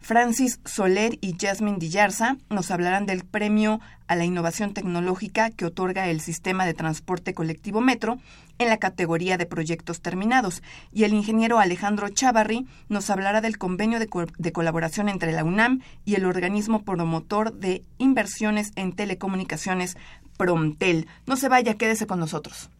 [0.00, 6.08] Francis Soler y Jasmine Dillarza nos hablarán del premio a la innovación tecnológica que otorga
[6.08, 8.18] el sistema de transporte colectivo Metro
[8.58, 10.62] en la categoría de proyectos terminados.
[10.92, 14.08] Y el ingeniero Alejandro Chavarri nos hablará del convenio de,
[14.38, 19.96] de colaboración entre la UNAM y el organismo promotor de inversiones en telecomunicaciones
[20.36, 21.06] Promtel.
[21.26, 22.70] No se vaya, quédese con nosotros.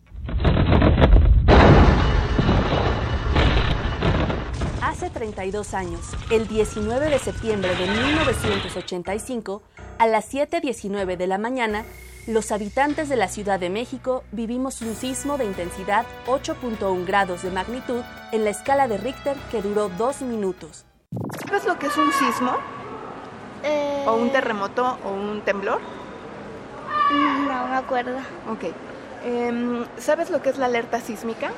[5.03, 9.61] Hace 32 años, el 19 de septiembre de 1985,
[9.99, 11.85] a las 7.19 de la mañana,
[12.29, 17.51] los habitantes de la Ciudad de México vivimos un sismo de intensidad 8.1 grados de
[17.51, 20.85] magnitud en la escala de Richter que duró dos minutos.
[21.45, 22.53] ¿Sabes lo que es un sismo?
[23.65, 25.81] Eh, ¿O un terremoto o un temblor?
[27.11, 28.19] No me acuerdo.
[28.49, 28.73] Ok.
[29.25, 31.51] Em, ¿Sabes lo que es la alerta sísmica?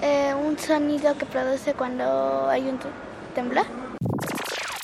[0.00, 2.78] Eh, un sonido que produce cuando hay un
[3.34, 3.66] temblor.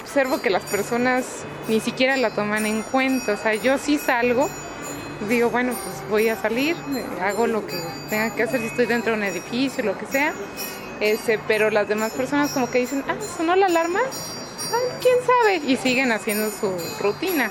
[0.00, 1.24] Observo que las personas
[1.68, 3.32] ni siquiera la toman en cuenta.
[3.32, 4.48] O sea, yo sí salgo,
[5.28, 6.76] digo, bueno, pues voy a salir,
[7.22, 7.76] hago lo que
[8.10, 10.32] tenga que hacer si estoy dentro de un edificio, lo que sea.
[11.00, 15.56] Ese, pero las demás personas como que dicen, ah, sonó la alarma, ah, quién sabe,
[15.56, 17.50] y siguen haciendo su rutina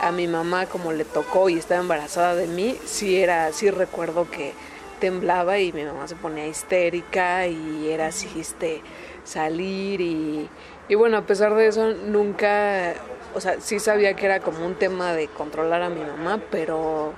[0.00, 4.30] a mi mamá como le tocó y estaba embarazada de mí, sí era, sí recuerdo
[4.30, 4.54] que
[4.98, 8.82] temblaba y mi mamá se ponía histérica y era así, este,
[9.24, 10.48] salir y,
[10.88, 12.94] y bueno, a pesar de eso nunca,
[13.34, 17.12] o sea, sí sabía que era como un tema de controlar a mi mamá, pero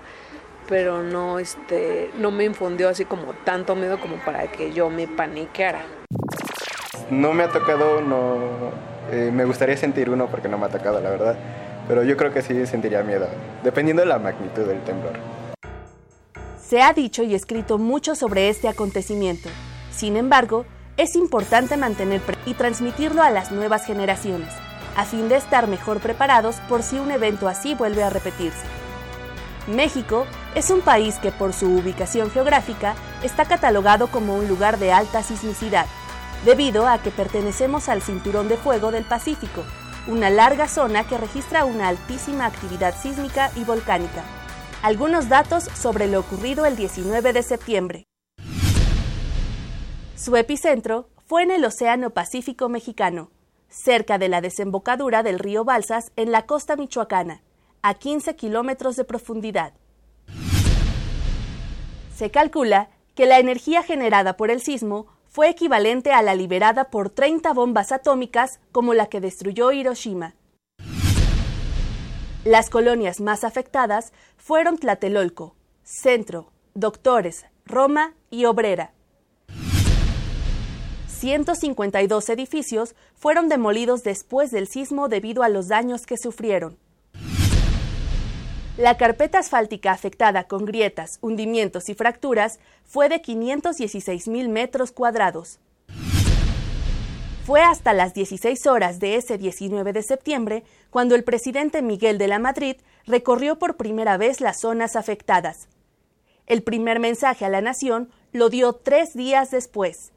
[0.69, 5.09] pero no este no me infundió así como tanto miedo como para que yo me
[5.09, 5.81] paniqueara.
[7.11, 8.37] No me ha tocado, no
[9.11, 11.37] eh, me gustaría sentir uno porque no me ha tocado, la verdad,
[11.89, 13.29] pero yo creo que sí sentiría miedo,
[13.65, 15.15] dependiendo de la magnitud del temblor.
[16.69, 19.49] Se ha dicho y escrito mucho sobre este acontecimiento.
[19.91, 20.67] Sin embargo,
[20.99, 24.53] es importante mantener y transmitirlo a las nuevas generaciones,
[24.95, 28.67] a fin de estar mejor preparados por si un evento así vuelve a repetirse.
[29.67, 34.93] México es un país que por su ubicación geográfica está catalogado como un lugar de
[34.93, 35.87] alta sismicidad,
[36.45, 39.65] debido a que pertenecemos al Cinturón de Fuego del Pacífico,
[40.07, 44.23] una larga zona que registra una altísima actividad sísmica y volcánica.
[44.81, 48.05] Algunos datos sobre lo ocurrido el 19 de septiembre.
[50.15, 53.33] Su epicentro fue en el Océano Pacífico mexicano,
[53.69, 57.43] cerca de la desembocadura del río Balsas en la costa michoacana,
[57.83, 59.73] a 15 kilómetros de profundidad.
[62.15, 67.11] Se calcula que la energía generada por el sismo fue equivalente a la liberada por
[67.11, 70.37] 30 bombas atómicas como la que destruyó Hiroshima.
[72.45, 78.93] Las colonias más afectadas fueron Tlatelolco, Centro, Doctores, Roma y Obrera.
[81.09, 86.79] 152 edificios fueron demolidos después del sismo debido a los daños que sufrieron.
[88.77, 95.59] La carpeta asfáltica afectada con grietas, hundimientos y fracturas fue de 516 mil metros cuadrados.
[97.49, 102.29] Fue hasta las 16 horas de ese 19 de septiembre cuando el presidente Miguel de
[102.29, 105.67] la Madrid recorrió por primera vez las zonas afectadas.
[106.45, 110.13] El primer mensaje a la nación lo dio tres días después.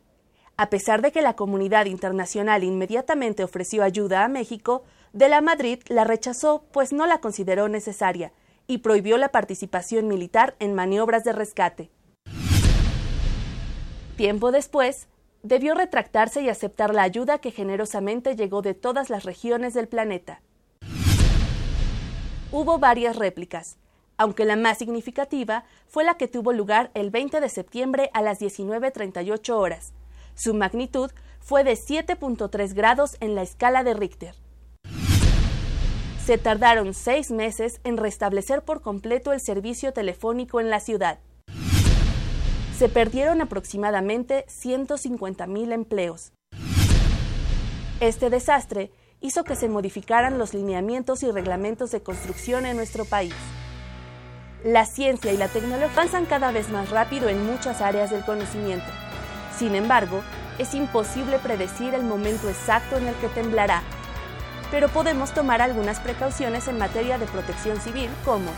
[0.58, 4.84] A pesar de que la comunidad internacional inmediatamente ofreció ayuda a México,
[5.14, 8.34] de la Madrid la rechazó pues no la consideró necesaria
[8.68, 11.92] y prohibió la participación militar en maniobras de rescate.
[14.18, 15.08] Tiempo después,
[15.44, 20.42] debió retractarse y aceptar la ayuda que generosamente llegó de todas las regiones del planeta.
[22.52, 23.78] Hubo varias réplicas,
[24.18, 28.40] aunque la más significativa fue la que tuvo lugar el 20 de septiembre a las
[28.40, 29.94] 19.38 horas.
[30.36, 34.36] Su magnitud fue de 7.3 grados en la escala de Richter.
[36.26, 41.20] Se tardaron seis meses en restablecer por completo el servicio telefónico en la ciudad.
[42.82, 46.34] Se perdieron aproximadamente 150.000 empleos.
[48.00, 53.36] Este desastre hizo que se modificaran los lineamientos y reglamentos de construcción en nuestro país.
[54.64, 58.88] La ciencia y la tecnología avanzan cada vez más rápido en muchas áreas del conocimiento.
[59.56, 60.24] Sin embargo,
[60.58, 63.84] es imposible predecir el momento exacto en el que temblará
[64.72, 68.50] pero podemos tomar algunas precauciones en materia de protección civil como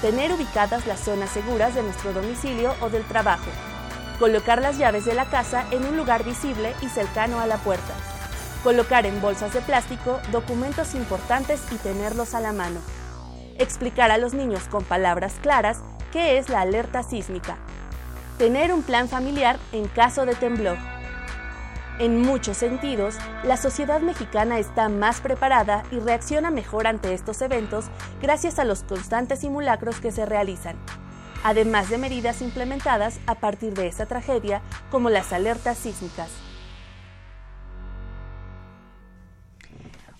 [0.00, 3.50] tener ubicadas las zonas seguras de nuestro domicilio o del trabajo,
[4.18, 7.94] colocar las llaves de la casa en un lugar visible y cercano a la puerta,
[8.62, 12.80] colocar en bolsas de plástico documentos importantes y tenerlos a la mano,
[13.58, 15.78] explicar a los niños con palabras claras
[16.12, 17.56] qué es la alerta sísmica,
[18.38, 20.78] tener un plan familiar en caso de temblor,
[21.98, 27.86] en muchos sentidos, la sociedad mexicana está más preparada y reacciona mejor ante estos eventos
[28.22, 30.76] gracias a los constantes simulacros que se realizan,
[31.42, 36.30] además de medidas implementadas a partir de esa tragedia como las alertas sísmicas.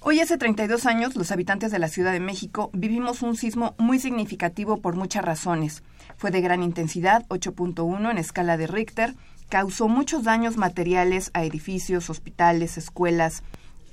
[0.00, 3.98] Hoy hace 32 años los habitantes de la Ciudad de México vivimos un sismo muy
[3.98, 5.82] significativo por muchas razones.
[6.16, 9.14] Fue de gran intensidad, 8.1 en escala de Richter,
[9.48, 13.42] causó muchos daños materiales a edificios, hospitales, escuelas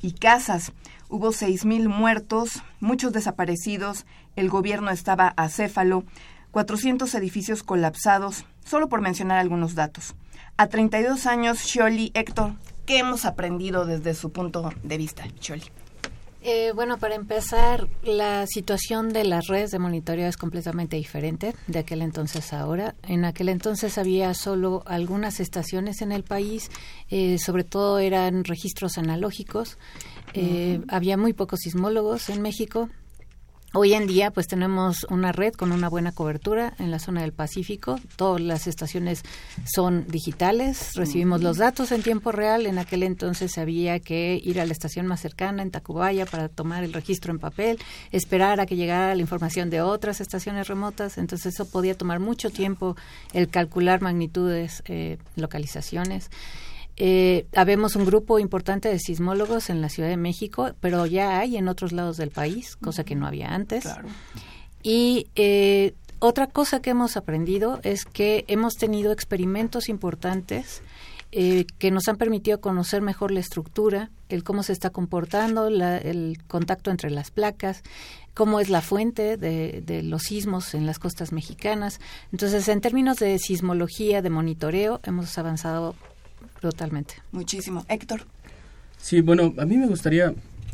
[0.01, 0.71] y casas.
[1.09, 4.05] Hubo 6.000 muertos, muchos desaparecidos,
[4.35, 6.03] el gobierno estaba acéfalo,
[6.51, 10.15] 400 edificios colapsados, solo por mencionar algunos datos.
[10.57, 12.53] A 32 años, Sholi, Héctor,
[12.85, 15.71] ¿qué hemos aprendido desde su punto de vista, Sholi?
[16.47, 21.79] Eh, bueno, para empezar, la situación de las redes de monitoreo es completamente diferente de
[21.79, 22.93] aquel entonces a ahora.
[23.01, 26.69] En aquel entonces había solo algunas estaciones en el país,
[27.09, 29.79] eh, sobre todo eran registros analógicos.
[30.35, 32.89] Eh, había muy pocos sismólogos en México,
[33.77, 37.33] Hoy en día, pues tenemos una red con una buena cobertura en la zona del
[37.33, 37.99] Pacífico.
[38.15, 39.21] Todas las estaciones
[39.65, 42.67] son digitales, recibimos los datos en tiempo real.
[42.67, 46.85] En aquel entonces había que ir a la estación más cercana, en Tacubaya, para tomar
[46.85, 47.77] el registro en papel,
[48.13, 51.17] esperar a que llegara la información de otras estaciones remotas.
[51.17, 52.95] Entonces eso podía tomar mucho tiempo
[53.33, 56.29] el calcular magnitudes, eh, localizaciones.
[56.97, 61.57] Eh, habemos un grupo importante de sismólogos en la Ciudad de México, pero ya hay
[61.57, 63.85] en otros lados del país, cosa que no había antes.
[64.81, 70.81] Y eh, otra cosa que hemos aprendido es que hemos tenido experimentos importantes
[71.31, 76.37] eh, que nos han permitido conocer mejor la estructura, el cómo se está comportando, el
[76.47, 77.83] contacto entre las placas,
[78.33, 81.99] cómo es la fuente de, de, los sismos en las costas mexicanas.
[82.31, 85.95] Entonces, en términos de sismología, de monitoreo, hemos avanzado
[86.65, 87.13] Totalmente.
[87.31, 87.85] Muchísimo.
[87.89, 88.21] Héctor.
[88.97, 90.33] Sí, bueno, a mí me gustaría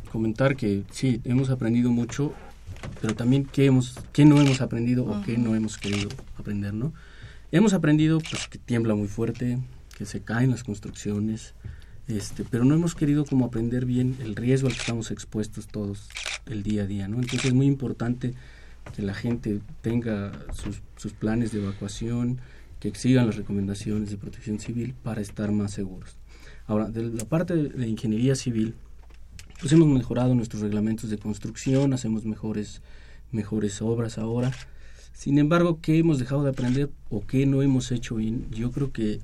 [0.10, 2.32] comentar que sí, hemos aprendido mucho,
[3.02, 6.08] pero también qué, hemos, qué no hemos aprendido o qué no hemos querido
[6.38, 6.94] aprender, ¿no?
[7.52, 9.58] Hemos aprendido pues, que tiembla muy fuerte,
[9.98, 11.56] que se caen las construcciones,
[12.08, 16.08] este, pero no hemos querido como aprender bien el riesgo al que estamos expuestos todos
[16.46, 17.18] el día a día, ¿no?
[17.18, 18.34] Entonces es muy importante
[18.96, 22.40] que la gente tenga sus, sus planes de evacuación,
[22.82, 26.18] que sigan las recomendaciones de protección civil para estar más seguros.
[26.66, 28.74] Ahora, de la parte de, ingeniería civil,
[29.60, 32.82] pues hemos mejorado nuestros reglamentos de construcción, hacemos mejores,
[33.32, 34.52] mejores obras ahora.
[35.14, 38.48] Sin embargo, ¿qué hemos dejado de aprender o qué no hemos hecho bien?
[38.50, 39.20] Yo creo que,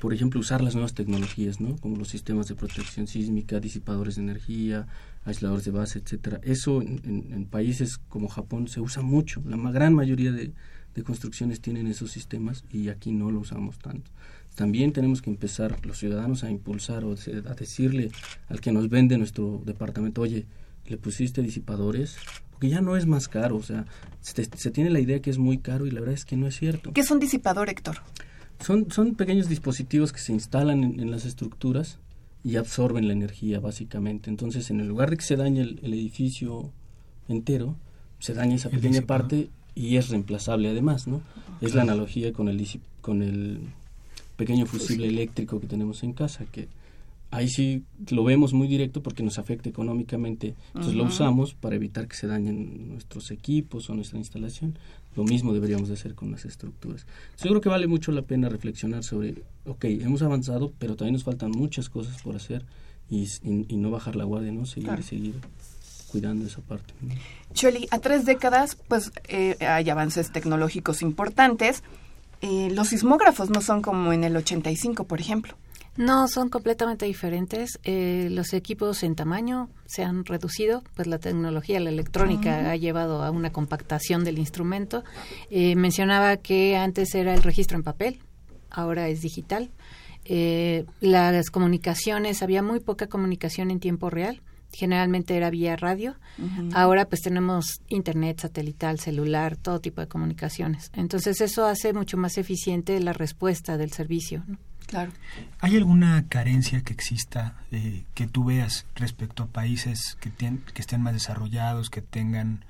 [0.00, 1.76] por ejemplo, usar las nuevas tecnologías, ¿no?
[1.76, 4.86] Como los sistemas de protección sísmica, disipadores de energía,
[5.26, 6.40] aisladores de base, etcétera.
[6.42, 9.42] Eso en, en países como Japón se usa mucho.
[9.44, 10.52] La gran mayoría de,
[10.96, 14.10] de construcciones tienen esos sistemas y aquí no lo usamos tanto.
[14.54, 18.10] También tenemos que empezar los ciudadanos a impulsar o a decirle
[18.48, 20.46] al que nos vende nuestro departamento, oye,
[20.86, 22.16] le pusiste disipadores,
[22.50, 23.84] porque ya no es más caro, o sea,
[24.22, 26.56] se, tiene la idea que es muy caro y la verdad es que no es
[26.56, 26.94] cierto.
[26.94, 27.98] ¿Qué es un disipador, Héctor?
[28.60, 31.98] Son, son pequeños dispositivos que se instalan en, las estructuras
[32.42, 34.30] y absorben la energía básicamente.
[34.30, 36.72] Entonces, en el lugar de que se dañe el, edificio
[37.28, 37.76] entero,
[38.18, 41.20] se daña esa pequeña parte y es reemplazable además, ¿no?
[41.60, 42.66] Es la analogía con el,
[43.02, 43.60] con el
[44.36, 46.66] pequeño fusible eléctrico que tenemos en casa, que
[47.30, 50.54] ahí sí lo vemos muy directo porque nos afecta económicamente.
[50.68, 54.78] Entonces lo usamos para evitar que se dañen nuestros equipos o nuestra instalación.
[55.14, 57.06] Lo mismo deberíamos de hacer con las estructuras.
[57.42, 61.24] Yo creo que vale mucho la pena reflexionar sobre, ok, hemos avanzado, pero también nos
[61.24, 62.64] faltan muchas cosas por hacer
[63.10, 63.28] y,
[63.76, 64.64] no bajar la guardia, ¿no?
[64.64, 65.34] Seguir y seguir
[66.10, 66.94] cuidando esa parte.
[67.52, 71.82] Choli, a tres décadas, pues eh, hay avances tecnológicos importantes.
[72.42, 75.56] Eh, los sismógrafos no son como en el 85, por ejemplo.
[75.96, 77.78] No, son completamente diferentes.
[77.82, 83.22] Eh, los equipos en tamaño se han reducido, pues la tecnología, la electrónica ha llevado
[83.22, 85.04] a una compactación del instrumento.
[85.50, 88.18] Eh, mencionaba que antes era el registro en papel,
[88.70, 89.70] ahora es digital.
[90.26, 96.16] Eh, las comunicaciones, había muy poca comunicación en tiempo real generalmente era vía radio.
[96.74, 100.90] Ahora pues tenemos internet, satelital, celular, todo tipo de comunicaciones.
[100.94, 104.44] Entonces eso hace mucho más eficiente la respuesta del servicio.
[104.86, 105.12] Claro.
[105.60, 111.02] ¿Hay alguna carencia que exista eh, que tú veas respecto a países que, que estén
[111.02, 112.64] más desarrollados, que tengan,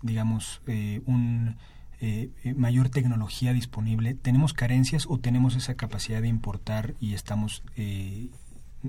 [0.00, 1.56] digamos, eh, un
[2.00, 4.14] eh, mayor tecnología disponible?
[4.14, 7.62] ¿Tenemos carencias o tenemos esa capacidad de importar y estamos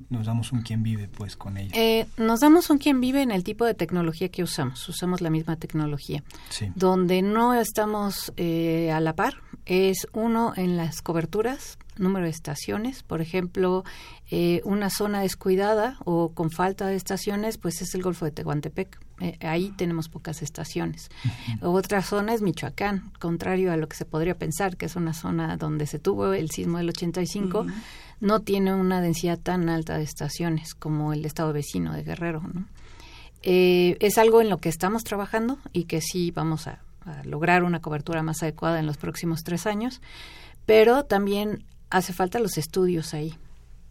[0.09, 1.71] nos damos un quien vive pues con ella.
[1.75, 4.87] Eh, nos damos un quien vive en el tipo de tecnología que usamos.
[4.87, 6.23] Usamos la misma tecnología.
[6.75, 13.03] Donde no estamos eh, a la par es uno en las coberturas, número de estaciones.
[13.03, 13.83] Por ejemplo,
[14.31, 18.99] eh, una zona descuidada o con falta de estaciones, pues es el Golfo de Tehuantepec.
[19.41, 21.09] ahí tenemos pocas estaciones.
[21.61, 25.57] Otra zona es Michoacán, contrario a lo que se podría pensar, que es una zona
[25.57, 27.65] donde se tuvo el sismo del 85
[28.19, 32.41] no tiene una densidad tan alta de estaciones como el estado vecino de Guerrero.
[32.41, 32.65] ¿no?
[33.43, 36.79] Eh, es algo en lo que estamos trabajando y que sí vamos a,
[37.23, 39.99] lograr una cobertura más adecuada en los próximos tres años,
[40.67, 43.37] pero también hace falta los estudios ahí.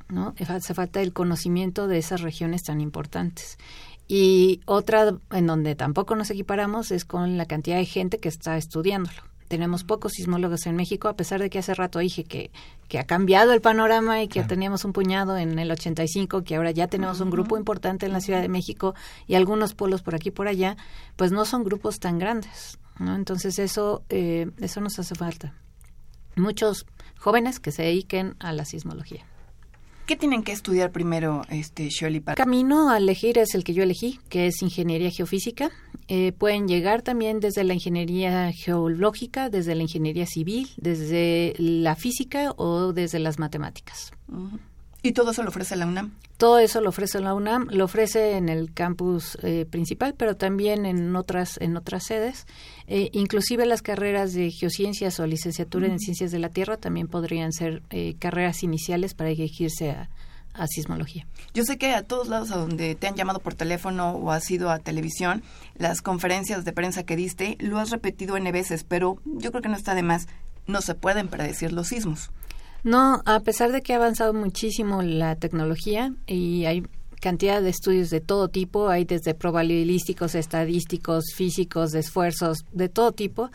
[0.08, 0.34] ¿no?
[0.48, 3.58] Hace falta el conocimiento de esas regiones tan importantes.
[4.06, 8.56] Y otra en donde tampoco nos equiparamos es con la cantidad de gente que está
[8.56, 12.50] estudiándolo tenemos pocos sismólogos en México, a pesar de que hace rato dije que,
[12.86, 16.70] que ha cambiado el panorama y que teníamos un puñado en el 85, que ahora
[16.70, 18.94] ya tenemos un grupo importante en la Ciudad de México
[19.26, 20.76] y algunos pueblos por aquí y por allá,
[21.16, 22.78] pues no son grupos tan grandes.
[22.98, 23.16] ¿no?
[23.16, 25.54] Entonces eso, eh, eso nos hace falta.
[26.38, 26.86] Muchos
[27.18, 29.24] jóvenes que se dediquen a la sismología.
[30.08, 32.22] ¿Qué tienen que estudiar primero, este, Shirley?
[32.26, 35.70] El camino a elegir es el que yo elegí, que es ingeniería geofísica.
[36.08, 42.54] Eh, pueden llegar también desde la ingeniería geológica, desde la ingeniería civil, desde la física
[42.56, 44.12] o desde las matemáticas.
[45.02, 46.12] ¿Y todo eso lo ofrece la UNAM?
[46.38, 50.86] Todo eso lo ofrece la UNAM, lo ofrece en el campus eh, principal, pero también
[50.86, 52.46] en otras en otras sedes.
[52.86, 57.52] Eh, inclusive las carreras de geociencias o licenciatura en ciencias de la Tierra también podrían
[57.52, 60.10] ser eh, carreras iniciales para dirigirse a,
[60.54, 61.26] a sismología.
[61.54, 64.50] Yo sé que a todos lados a donde te han llamado por teléfono o has
[64.50, 65.42] ido a televisión,
[65.76, 69.68] las conferencias de prensa que diste, lo has repetido N veces, pero yo creo que
[69.68, 70.26] no está de más.
[70.66, 72.30] No se pueden predecir los sismos.
[72.84, 76.84] No, a pesar de que ha avanzado muchísimo la tecnología y hay
[77.20, 83.12] cantidad de estudios de todo tipo, hay desde probabilísticos, estadísticos, físicos, de esfuerzos, de todo
[83.12, 83.50] tipo,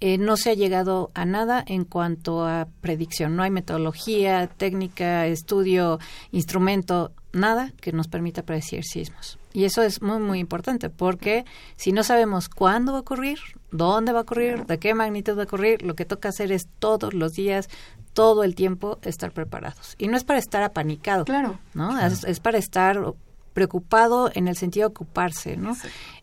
[0.00, 3.36] eh, no se ha llegado a nada en cuanto a predicción.
[3.36, 5.98] No hay metodología, técnica, estudio,
[6.30, 9.38] instrumento, nada que nos permita predecir sismos.
[9.52, 11.44] Y eso es muy, muy importante porque
[11.76, 13.38] si no sabemos cuándo va a ocurrir,
[13.70, 16.68] dónde va a ocurrir, de qué magnitud va a ocurrir, lo que toca hacer es
[16.78, 17.68] todos los días
[18.12, 19.94] todo el tiempo estar preparados.
[19.96, 21.96] Y no es para estar apanicado, claro, ¿no?
[22.00, 23.14] Es, para estar
[23.52, 25.76] preocupado en el sentido de ocuparse, ¿no?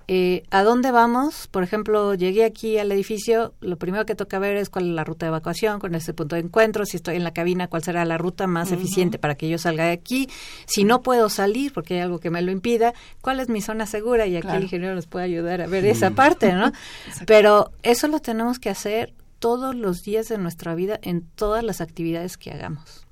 [0.07, 1.47] Eh, ¿A dónde vamos?
[1.47, 5.03] Por ejemplo, llegué aquí al edificio, lo primero que toca ver es cuál es la
[5.03, 8.05] ruta de evacuación, con ese punto de encuentro, si estoy en la cabina, cuál será
[8.05, 10.29] la ruta más eficiente para que yo salga de aquí,
[10.65, 13.85] si no puedo salir porque hay algo que me lo impida, cuál es mi zona
[13.87, 16.71] segura y aquí el ingeniero nos puede ayudar a ver esa parte, ¿no?
[17.25, 21.81] Pero eso lo tenemos que hacer todos los días de nuestra vida en todas las
[21.81, 23.04] actividades que hagamos.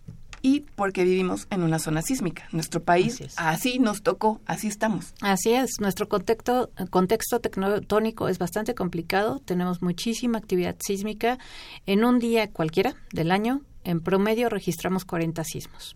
[0.43, 2.47] Y porque vivimos en una zona sísmica.
[2.51, 5.13] Nuestro país así, nos tocó, así estamos.
[5.21, 11.39] Así es, nuestro contexto, contexto tectónico es bastante complicado, tenemos muchísima actividad sísmica.
[11.85, 15.95] En un día cualquiera del año, en promedio registramos 40 sismos.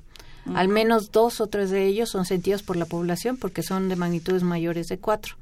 [0.55, 3.97] Al menos dos o tres de ellos son sentidos por la población porque son de
[3.97, 5.35] magnitudes mayores de cuatro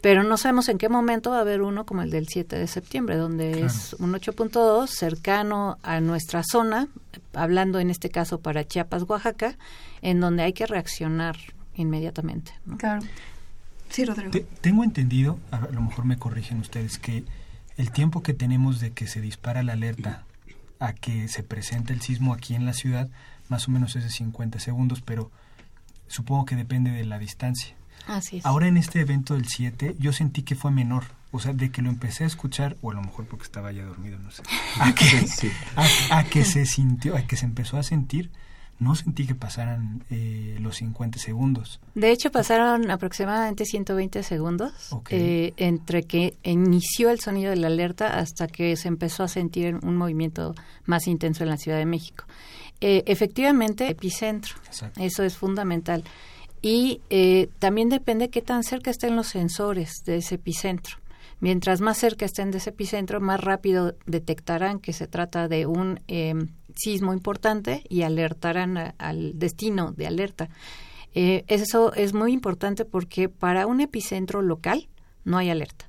[0.00, 2.66] pero no sabemos en qué momento va a haber uno como el del 7 de
[2.66, 6.88] septiembre, donde es un 8.2 cercano a nuestra zona,
[7.34, 9.56] hablando en este caso para Chiapas, Oaxaca,
[10.02, 11.36] en donde hay que reaccionar
[11.74, 12.52] inmediatamente.
[12.78, 13.02] Claro.
[13.88, 14.30] Sí, Rodrigo.
[14.60, 17.24] tengo entendido, a lo mejor me corrigen ustedes, que
[17.76, 20.24] el tiempo que tenemos de que se dispara la alerta
[20.78, 23.08] a que se presente el sismo aquí en la ciudad,
[23.48, 25.30] más o menos es de 50 segundos, pero
[26.06, 27.74] supongo que depende de la distancia.
[28.44, 31.04] Ahora en este evento del 7 yo sentí que fue menor.
[31.32, 33.84] O sea, de que lo empecé a escuchar, o a lo mejor porque estaba ya
[33.84, 34.42] dormido, no sé.
[36.10, 38.30] A que, se sintió, a que se empezó a sentir,
[38.78, 41.80] no sentí que pasaran eh, los 50 segundos.
[41.94, 44.72] De hecho, pasaron aproximadamente 120 segundos
[45.10, 49.76] eh, entre que inició el sonido de la alerta hasta que se empezó a sentir
[49.82, 50.54] un movimiento
[50.86, 52.24] más intenso en la Ciudad de México.
[52.80, 54.56] Eh, efectivamente, epicentro.
[54.96, 56.02] Eso es fundamental
[56.62, 60.96] y eh, también depende qué tan cerca estén los sensores de ese epicentro.
[61.40, 66.00] Mientras más cerca estén de ese epicentro, más rápido detectarán que se trata de un
[66.06, 70.50] em, sismo importante y alertarán al destino de alerta.
[71.14, 74.88] Eh, eso es muy importante porque para un epicentro local
[75.24, 75.88] no hay alerta.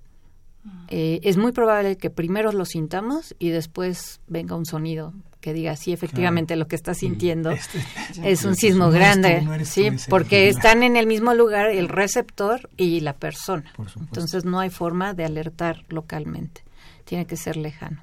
[0.63, 0.69] Mm.
[0.87, 5.75] Eh, es muy probable que primero lo sintamos y después venga un sonido que diga
[5.75, 7.79] sí efectivamente lo que está sintiendo este,
[8.23, 13.13] es un sismo grande sí porque están en el mismo lugar el receptor y la
[13.13, 13.73] persona.
[13.99, 16.63] Entonces no hay forma de alertar localmente.
[17.03, 18.01] Tiene que ser lejano.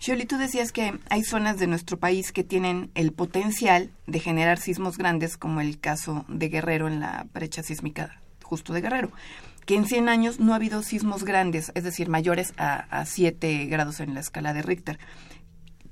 [0.00, 4.58] Shirley, tú decías que hay zonas de nuestro país que tienen el potencial de generar
[4.58, 9.12] sismos grandes, como el caso de Guerrero en la brecha sísmica justo de Guerrero,
[9.64, 13.66] que en 100 años no ha habido sismos grandes, es decir, mayores a, a 7
[13.66, 14.98] grados en la escala de Richter.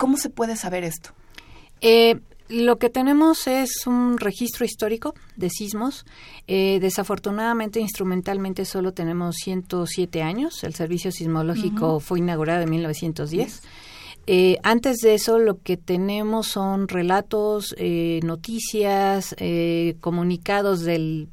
[0.01, 1.11] ¿Cómo se puede saber esto?
[1.83, 6.07] Eh, lo que tenemos es un registro histórico de sismos.
[6.47, 10.65] Eh, desafortunadamente, instrumentalmente solo tenemos 107 años.
[10.65, 13.61] El servicio sismológico fue inaugurado en 1910.
[14.27, 17.77] Eh, antes de eso, lo que tenemos son relatos,
[18.23, 19.37] noticias,
[20.01, 21.29] comunicados del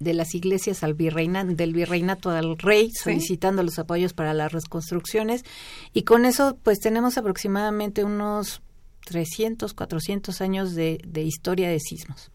[0.00, 5.44] de las iglesias al virreina, del virreinato al rey, solicitando los apoyos para las reconstrucciones.
[5.92, 8.62] Y con eso, pues tenemos aproximadamente unos
[9.04, 12.30] 300, 400 años de, de historia de sismos.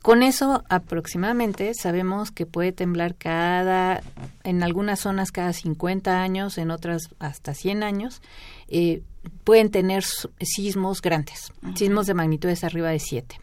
[0.00, 4.00] Con eso aproximadamente sabemos que puede temblar cada,
[4.44, 8.22] en algunas zonas cada 50 años, en otras hasta 100 años.
[8.68, 9.02] Eh,
[9.42, 10.04] pueden tener
[10.40, 13.40] sismos grandes, sismos de magnitudes arriba de 7.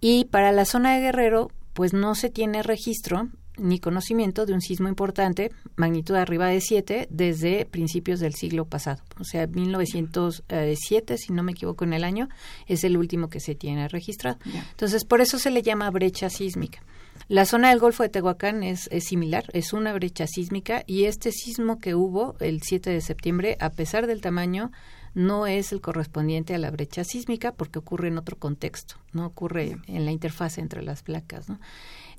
[0.00, 4.60] Y para la zona de Guerrero pues no se tiene registro ni conocimiento de un
[4.60, 9.00] sismo importante, magnitud arriba de 7, desde principios del siglo pasado.
[9.20, 12.28] O sea, 1907, si no me equivoco en el año,
[12.66, 14.38] es el último que se tiene registrado.
[14.72, 16.82] Entonces, por eso se le llama brecha sísmica.
[17.28, 21.30] La zona del Golfo de Tehuacán es, es, similar, es una brecha sísmica y este
[21.30, 24.72] sismo que hubo el 7 de septiembre, a pesar del tamaño,
[25.14, 29.78] no es el correspondiente a la brecha sísmica porque ocurre en otro contexto, no ocurre
[29.86, 31.46] en la interfase entre las placas.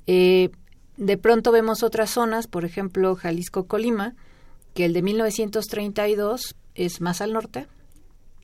[0.06, 0.50] Eh,
[0.96, 4.14] de pronto vemos otras zonas, por ejemplo Jalisco-Colima,
[4.74, 7.66] que el de 1932 es más al norte,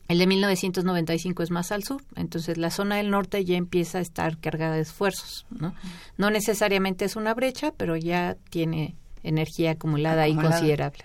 [0.07, 4.01] el de 1995 es más al sur, entonces la zona del norte ya empieza a
[4.01, 5.75] estar cargada de esfuerzos, ¿no?
[6.17, 11.03] No necesariamente es una brecha, pero ya tiene energía acumulada, y considerable.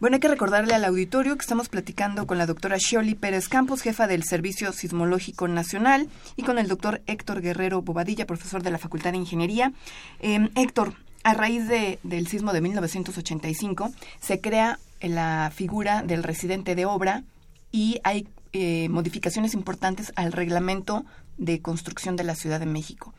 [0.00, 3.82] Bueno, hay que recordarle al auditorio que estamos platicando con la doctora Shioli Pérez Campos,
[3.82, 8.78] jefa del Servicio Sismológico Nacional, y con el doctor Héctor Guerrero Bobadilla, profesor de la
[8.78, 9.74] Facultad de Ingeniería.
[10.20, 16.74] Em, Héctor, a raíz de, del sismo de 1985, se crea la figura del residente
[16.74, 17.22] de obra
[17.70, 21.04] y hay eh, modificaciones importantes al reglamento
[21.36, 23.12] de construcción de la Ciudad de México.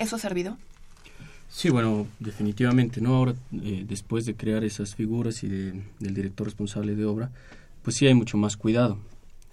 [0.00, 0.58] ¿Eso ha servido?
[1.54, 3.14] Sí, bueno, definitivamente, ¿no?
[3.14, 7.30] Ahora, eh, después de crear esas figuras y del director responsable de obra,
[7.84, 8.98] pues sí hay mucho más cuidado.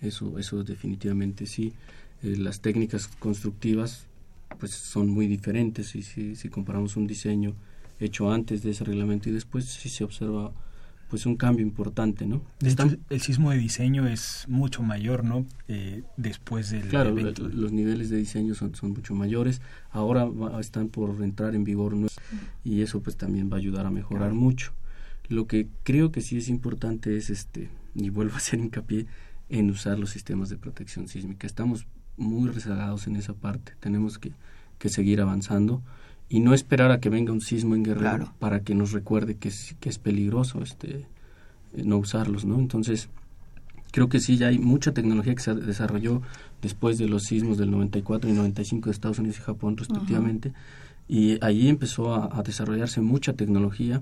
[0.01, 1.73] Eso, eso definitivamente sí.
[2.23, 4.07] Eh, las técnicas constructivas,
[4.59, 7.53] pues son muy diferentes y si, si comparamos un diseño
[7.99, 10.51] hecho antes de ese reglamento y después, sí se observa
[11.11, 12.41] pues un cambio importante, ¿no?
[13.09, 15.45] el sismo de diseño es mucho mayor, ¿no?
[15.67, 17.49] Eh, después del claro, evento.
[17.49, 19.61] los niveles de diseño son, son mucho mayores.
[19.91, 20.25] Ahora
[20.61, 21.97] están por entrar en vigor
[22.63, 24.71] y eso pues también va a ayudar a mejorar mucho.
[25.27, 29.05] Lo que creo que sí es importante es este y vuelvo a hacer hincapié
[29.49, 31.45] en usar los sistemas de protección sísmica.
[31.45, 33.73] Estamos muy rezagados en esa parte.
[33.81, 34.31] Tenemos que,
[34.79, 35.83] que seguir avanzando
[36.31, 39.49] y no esperar a que venga un sismo en Guerrero para que nos recuerde que
[39.49, 41.05] es, que es peligroso este
[41.73, 42.57] eh, no usarlos, ¿no?
[42.57, 43.09] Entonces,
[43.91, 46.21] creo que sí, ya hay mucha tecnología que se desarrolló
[46.61, 50.53] después de los sismos del 94 y 95 de Estados Unidos y Japón, respectivamente,
[51.09, 54.01] y allí empezó a, desarrollarse mucha tecnología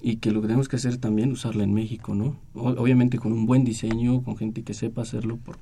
[0.00, 2.36] y que lo que tenemos que hacer también usarla en México, ¿no?
[2.54, 5.58] obviamente con un buen diseño, con gente que sepa hacerlo por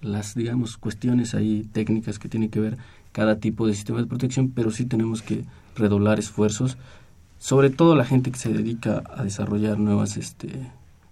[0.00, 2.78] las, digamos, cuestiones ahí técnicas que tiene que ver
[3.12, 5.44] cada tipo de sistema de protección, pero sí tenemos que
[5.76, 6.76] redoblar esfuerzos,
[7.38, 10.48] sobre todo la gente que se dedica a desarrollar nuevas, este,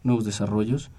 [0.03, 0.91] nuevos desarrollos,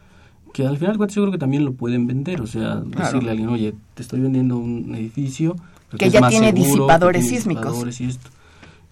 [0.54, 3.50] que al final yo creo que también lo pueden vender, o sea, decirle a alguien,
[3.50, 5.56] oye, te estoy vendiendo un edificio
[5.97, 8.00] que, ya tiene disipadores sísmicos.
[8.00, 8.30] y, esto.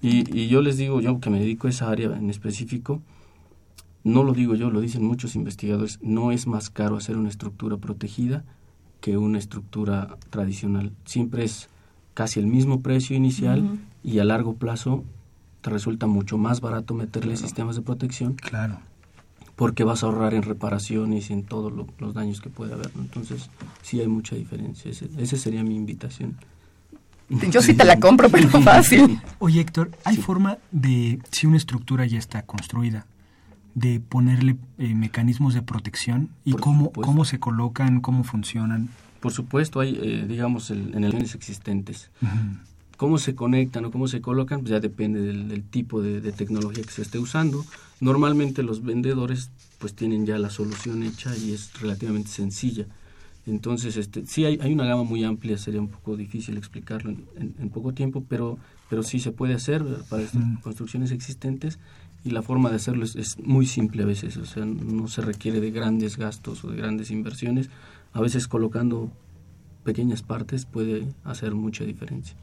[0.02, 3.02] Y, y yo les digo, yo que me dedico a esa área en específico,
[4.04, 7.78] no lo digo yo, lo dicen muchos investigadores, no es más caro hacer una estructura
[7.78, 8.44] protegida
[9.06, 10.92] que una estructura tradicional.
[11.06, 11.70] Siempre es
[12.16, 15.04] casi el mismo precio inicial y a largo plazo
[15.62, 18.34] te resulta mucho más barato meterle sistemas de protección.
[18.34, 18.80] Claro
[19.56, 22.92] porque vas a ahorrar en reparaciones y en todos los daños que puede haber.
[22.98, 23.50] Entonces,
[23.84, 24.92] sí hay mucha diferencia.
[24.92, 26.36] Esa sería mi invitación.
[27.30, 29.22] Yo sí te la compro, pero fácil.
[29.40, 33.06] Oye, Héctor, ¿hay forma de, si una estructura ya está construida,
[33.76, 38.90] de ponerle eh, mecanismos de protección y cómo, cómo se colocan, cómo funcionan?
[39.20, 42.10] Por supuesto, hay, eh, digamos, en el, existentes.
[42.96, 46.92] Cómo se conectan o cómo se colocan, pues ya depende del, tipo de, tecnología que
[46.92, 47.66] se esté usando.
[48.00, 52.86] Normalmente los vendedores pues tienen ya la solución hecha y es relativamente sencilla.
[53.46, 57.70] Entonces, este, sí hay, hay una gama muy amplia, sería un poco difícil explicarlo en,
[57.70, 58.58] poco tiempo, pero,
[58.90, 61.80] pero sí se puede hacer para estas construcciones existentes
[62.26, 65.62] y la forma de hacerlo es, muy simple a veces, o sea, no se requiere
[65.62, 67.70] de grandes gastos o de grandes inversiones.
[68.14, 69.12] A veces colocando
[69.84, 72.36] pequeñas partes puede hacer mucha diferencia.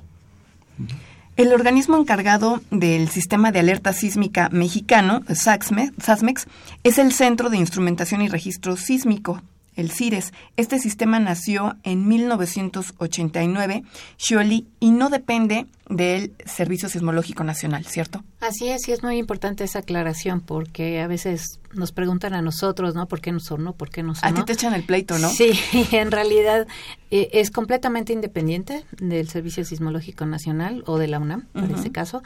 [1.37, 6.47] El organismo encargado del sistema de alerta sísmica mexicano, SASMEX,
[6.85, 9.43] es el Centro de Instrumentación y Registro Sísmico,
[9.75, 10.33] el CIRES.
[10.57, 13.83] Este sistema nació en 1989,
[14.19, 18.23] Shioli, y no depende del Servicio Sismológico Nacional, ¿cierto?
[18.41, 22.95] Así es, y es muy importante esa aclaración porque a veces nos preguntan a nosotros,
[22.95, 23.07] ¿no?
[23.07, 23.75] ¿Por qué no sonó?
[23.75, 24.33] ¿Por qué no sonó?
[24.33, 25.29] A ti te echan el pleito, ¿no?
[25.31, 25.53] Sí,
[25.93, 26.67] en realidad
[27.11, 32.23] eh, es completamente independiente del Servicio Sismológico Nacional o de la UNAM, en este caso.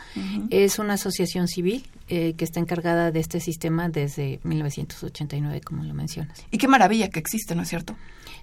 [0.50, 5.94] Es una asociación civil eh, que está encargada de este sistema desde 1989, como lo
[5.94, 6.44] mencionas.
[6.50, 7.96] Y qué maravilla que existe, ¿no es cierto?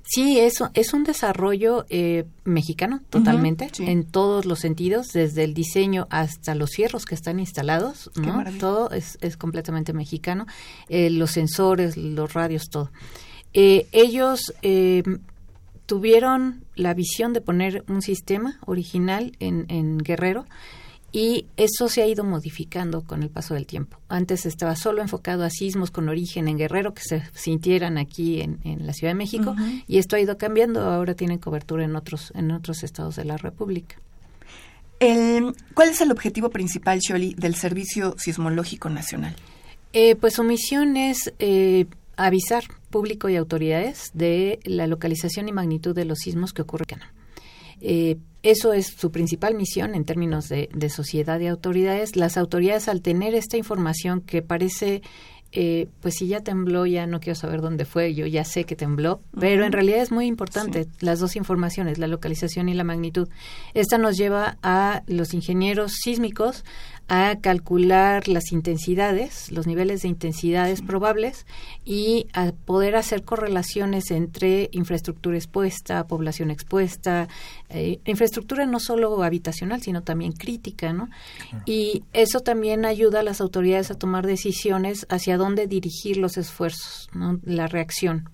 [0.05, 6.07] Sí, eso es un desarrollo eh, mexicano totalmente, en todos los sentidos, desde el diseño
[6.09, 8.43] hasta los fierros que están instalados, ¿no?
[8.59, 10.45] Todo es, es, completamente mexicano,
[10.89, 12.91] eh, los sensores, los radios, todo.
[13.53, 14.53] Eh, ellos
[15.85, 20.45] tuvieron la visión de poner un sistema original en, en Guerrero,
[21.13, 23.99] y eso se ha ido modificando con el paso del tiempo.
[24.09, 28.59] Antes estaba solo enfocado a sismos con origen en Guerrero que se sintieran aquí en,
[28.85, 29.55] la Ciudad de México
[29.87, 30.81] y esto ha ido cambiando.
[30.81, 33.95] Ahora tienen cobertura en otros, en otros estados de la República.
[34.99, 39.35] ¿Cuál es el objetivo principal, Sholi, del Servicio Sismológico Nacional?
[39.91, 45.93] Eh, pues su misión es eh, avisar público y autoridades de la localización y magnitud
[45.93, 47.01] de los sismos que ocurren.
[47.81, 52.17] Eh, eso es su principal misión en términos de, sociedad y autoridades.
[52.17, 55.01] Las autoridades, al tener esta información que parece
[55.55, 58.75] eh, pues si ya tembló, ya no quiero saber dónde fue, yo ya sé que
[58.75, 63.29] tembló, pero en realidad es muy importante las dos informaciones, la localización y la magnitud.
[63.75, 66.65] Esta nos lleva a los ingenieros sísmicos
[67.07, 71.45] a calcular las intensidades, los niveles de intensidades probables
[71.85, 77.27] y a poder hacer correlaciones entre infraestructura expuesta, población expuesta,
[77.69, 81.09] eh, infraestructura no solo habitacional, sino también crítica, ¿no?
[81.65, 87.09] Y eso también ayuda a las autoridades a tomar decisiones hacia dónde dirigir los esfuerzos,
[87.13, 87.39] ¿no?
[87.43, 88.29] La reacción.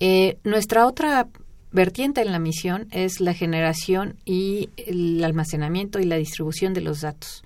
[0.00, 1.28] Eh, nuestra otra
[1.72, 7.00] vertiente en la misión es la generación y el almacenamiento y la distribución de los
[7.00, 7.42] datos.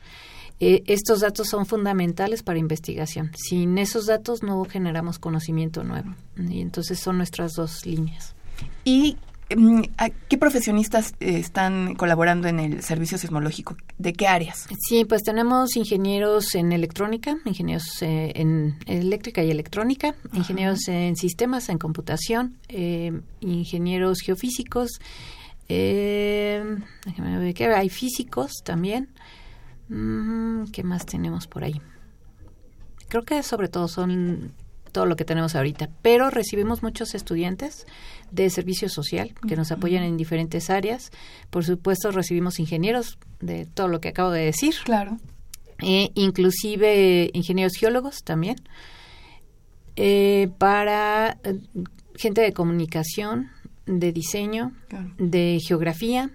[0.58, 3.30] Eh, estos datos son fundamentales para investigación.
[3.36, 6.14] Sin esos datos no generamos conocimiento nuevo.
[6.38, 8.34] Y entonces son nuestras dos líneas.
[8.84, 13.76] ¿Y ¿Qué profesionistas eh, están colaborando en el servicio sismológico?
[13.96, 14.66] ¿De qué áreas?
[14.88, 21.68] Sí, pues tenemos ingenieros en electrónica, ingenieros eh, en eléctrica y electrónica, ingenieros en sistemas,
[21.68, 24.98] en computación, eh, ingenieros geofísicos,
[25.68, 26.62] eh,
[27.74, 29.08] hay físicos también.
[29.88, 31.80] Mm, ¿Qué más tenemos por ahí?
[33.08, 34.52] Creo que sobre todo son
[34.96, 35.90] todo lo que tenemos ahorita.
[36.00, 37.86] Pero recibimos muchos estudiantes
[38.30, 41.10] de servicio social que nos apoyan en diferentes áreas.
[41.50, 44.74] Por supuesto, recibimos ingenieros de todo lo que acabo de decir.
[44.84, 45.18] Claro.
[45.82, 48.56] Eh, inclusive ingenieros geólogos también.
[49.96, 51.60] Eh, para eh,
[52.14, 53.50] gente de comunicación,
[53.84, 54.72] de diseño,
[55.18, 56.30] de geografía,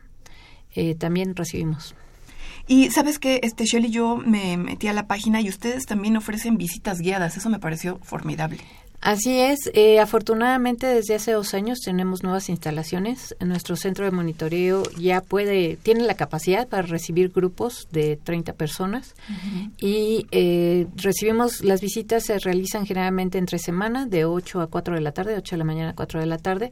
[1.00, 1.96] también recibimos.
[2.72, 6.56] Y sabes que, este, Shelly, yo me metí a la página y ustedes también ofrecen
[6.56, 7.36] visitas guiadas.
[7.36, 8.60] Eso me pareció formidable.
[9.02, 9.72] Así es.
[9.74, 13.36] Eh, afortunadamente, desde hace dos años tenemos nuevas instalaciones.
[13.40, 19.16] Nuestro centro de monitoreo ya puede, tiene la capacidad para recibir grupos de 30 personas
[19.80, 25.02] y eh, recibimos, las visitas se realizan generalmente entre semana de 8 a 4 de
[25.02, 26.72] la tarde, 8 de la mañana a 4 de la tarde.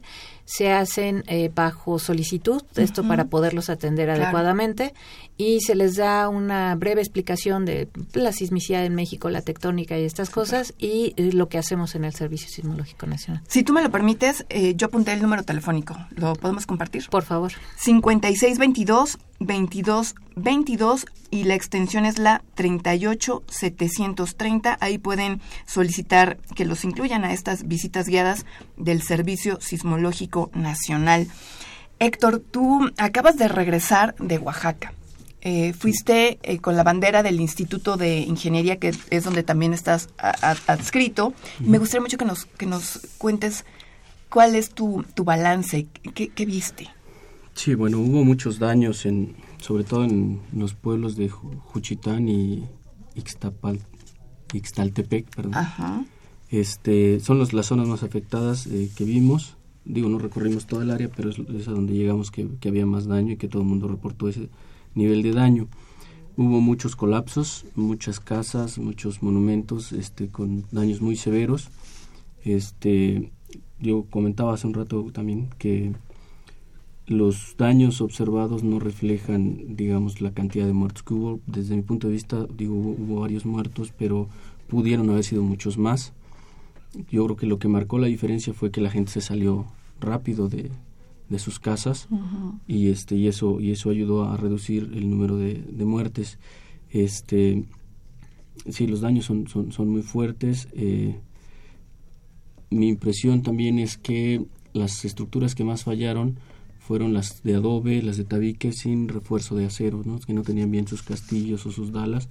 [0.52, 4.94] Se hacen eh, bajo solicitud, esto para poderlos atender adecuadamente
[5.36, 10.04] y se les da una breve explicación de la sismicidad en México, la tectónica y
[10.04, 13.44] estas cosas y lo que hacemos en el Servicio Sismológico Nacional.
[13.46, 15.96] Si tú me lo permites, eh, yo apunté el número telefónico.
[16.16, 17.08] ¿Lo podemos compartir?
[17.10, 17.52] Por favor.
[17.76, 24.78] 5622 2222 y la extensión es la 38730.
[24.80, 31.26] Ahí pueden solicitar que los incluyan a estas visitas guiadas del Servicio Sismológico Nacional.
[31.98, 34.92] Héctor, tú acabas de regresar de Oaxaca.
[35.42, 40.10] Eh, fuiste eh, con la bandera del Instituto de Ingeniería, que es donde también estás
[40.18, 41.32] adscrito.
[41.60, 43.64] Me gustaría mucho que nos, que nos cuentes
[44.28, 46.90] cuál es tu, tu balance, qué, viste.
[47.54, 52.64] Sí, bueno, hubo muchos daños, en, sobre todo en los pueblos de Juchitán y
[53.14, 53.80] Ixtapal,
[54.52, 55.54] Ixtaltepec, perdón.
[56.48, 59.56] Este, son los, las zonas más afectadas eh, que vimos.
[59.84, 62.86] Digo, no recorrimos toda el área, pero es, es a donde llegamos que, que había
[62.86, 64.48] más daño y que todo el mundo reportó ese,
[64.94, 65.68] nivel de daño.
[66.36, 71.68] Hubo muchos colapsos, muchas casas, muchos monumentos este, con daños muy severos.
[72.44, 73.30] Este,
[73.78, 75.92] yo comentaba hace un rato también que
[77.10, 81.40] los daños observados no reflejan, digamos, la cantidad de muertos que hubo.
[81.44, 84.28] Desde mi punto de vista, digo, hubo, varios muertos, pero
[84.68, 86.12] pudieron haber sido muchos más.
[87.10, 89.66] Yo creo que lo que marcó la diferencia fue que la gente se salió
[89.98, 90.70] rápido de,
[91.28, 92.06] de sus casas
[92.68, 96.38] y este y eso y eso ayudó a reducir el número de, muertes
[96.90, 97.64] este
[98.68, 101.20] sí los daños son son, son muy fuertes eh,
[102.70, 106.38] mi impresión también es que las estructuras que más fallaron
[106.90, 110.18] fueron las de adobe, las de tabique sin refuerzo de acero, ¿no?
[110.18, 112.28] que no tenían bien sus castillos o sus dalas.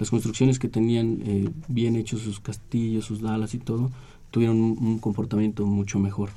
[0.00, 3.92] Las construcciones que tenían eh, bien hechos sus castillos, sus dalas y todo,
[4.32, 6.30] tuvieron un comportamiento mucho mejor.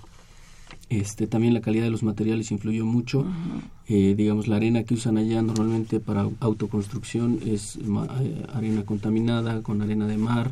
[0.89, 3.25] Este, también la calidad de los materiales influyó mucho.
[3.88, 9.81] Eh, digamos, la arena que usan allá normalmente para autoconstrucción es eh, arena contaminada con
[9.81, 10.51] arena de mar.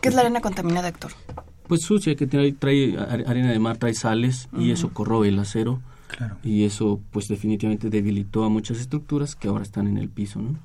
[0.00, 1.10] ¿Qué es la arena contaminada, Héctor?
[1.66, 5.80] Pues sucia, que trae, trae arena de mar, trae sales y eso corroe el acero.
[6.42, 10.58] Y eso, pues definitivamente debilitó a muchas estructuras que ahora están en el piso, ¿no?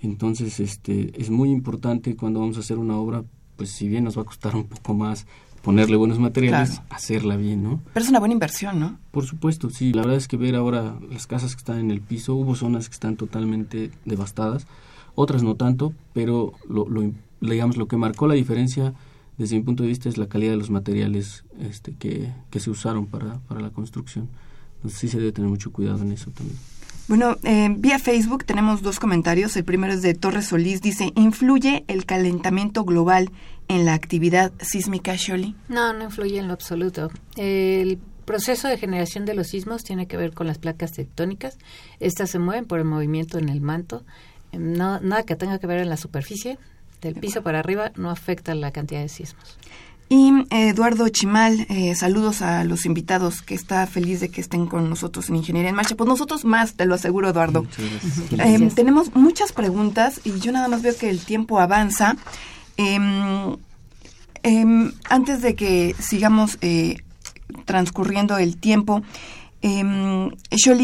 [0.00, 3.24] Entonces, este, es muy importante cuando vamos a hacer una obra,
[3.56, 5.26] pues si bien nos va a costar un poco más
[5.62, 7.80] ponerle buenos materiales, hacerla bien, ¿no?
[7.92, 8.98] Pero es una buena inversión, ¿no?
[9.10, 9.92] Por supuesto, sí.
[9.92, 12.88] La verdad es que ver ahora las casas que están en el piso, hubo zonas
[12.88, 14.66] que están totalmente devastadas,
[15.14, 18.94] otras no tanto, pero lo, lo digamos lo que marcó la diferencia
[19.40, 22.68] desde mi punto de vista es la calidad de los materiales este, que, que se
[22.68, 24.28] usaron para, para la construcción.
[24.80, 26.58] Entonces sí se debe tener mucho cuidado en eso también.
[27.06, 29.56] Bueno, eh, vía Facebook tenemos dos comentarios.
[29.56, 30.80] El primero es de Torres Solís.
[30.80, 33.30] Dice, ¿influye el calentamiento global
[33.68, 35.56] en la actividad sísmica, Shirley?
[35.68, 37.10] No, no influye en lo absoluto.
[37.36, 41.58] El proceso de generación de los sismos tiene que ver con las placas tectónicas.
[41.98, 44.04] Estas se mueven por el movimiento en el manto.
[44.52, 46.58] No, nada que tenga que ver en la superficie.
[47.00, 49.58] Del piso para arriba no afecta la cantidad de sismos.
[50.12, 54.90] Y Eduardo Chimal, eh, saludos a los invitados, que está feliz de que estén con
[54.90, 55.94] nosotros en Ingeniería en Marcha.
[55.94, 57.64] Pues nosotros más, te lo aseguro, Eduardo.
[58.32, 62.16] Eh, tenemos muchas preguntas y yo nada más veo que el tiempo avanza.
[62.76, 63.56] Em,
[64.42, 66.96] em, antes de que sigamos eh,
[67.64, 69.02] transcurriendo el tiempo,
[69.62, 70.30] eh,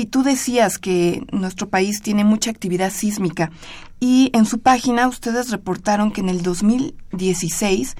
[0.08, 3.50] tú decías que nuestro país tiene mucha actividad sísmica
[3.98, 7.96] y en su página ustedes reportaron que en el 2016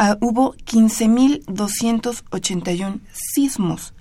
[0.00, 3.94] uh, hubo 15.281 sismos.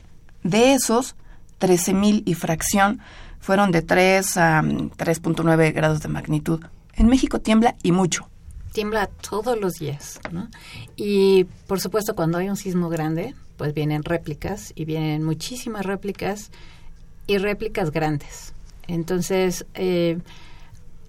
[0.43, 1.15] De esos,
[1.59, 2.99] 13.000 y fracción
[3.39, 6.61] fueron de 3 a 3.9 grados de magnitud.
[6.95, 8.29] En México tiembla y mucho.
[8.71, 10.47] Tiembla todos los días, ¿no?
[10.95, 16.51] Y por supuesto cuando hay un sismo grande, pues vienen réplicas y vienen muchísimas réplicas
[17.27, 18.53] y réplicas grandes.
[18.87, 20.19] Entonces, eh,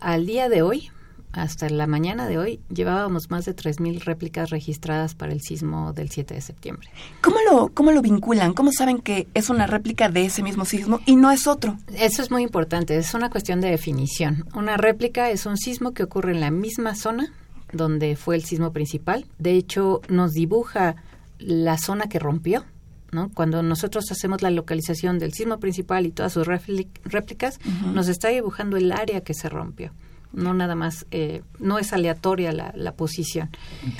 [0.00, 0.90] al día de hoy,
[1.32, 6.10] hasta la mañana de hoy llevábamos más de 3.000 réplicas registradas para el sismo del
[6.10, 6.88] 7 de septiembre.
[7.20, 8.52] ¿Cómo lo, ¿Cómo lo vinculan?
[8.52, 11.78] ¿Cómo saben que es una réplica de ese mismo sismo y no es otro?
[11.96, 14.44] Eso es muy importante, es una cuestión de definición.
[14.54, 17.32] Una réplica es un sismo que ocurre en la misma zona
[17.72, 19.26] donde fue el sismo principal.
[19.38, 20.96] De hecho, nos dibuja
[21.38, 22.64] la zona que rompió.
[23.12, 23.28] ¿no?
[23.32, 27.58] Cuando nosotros hacemos la localización del sismo principal y todas sus réplicas,
[27.92, 29.92] nos está dibujando el área que se rompió
[30.32, 33.50] no nada más, eh, no es aleatoria la, la posición.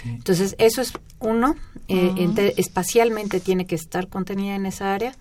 [0.04, 1.56] Entonces, eso es uno,
[1.88, 5.14] eh, espacialmente tiene que estar contenida en esa área.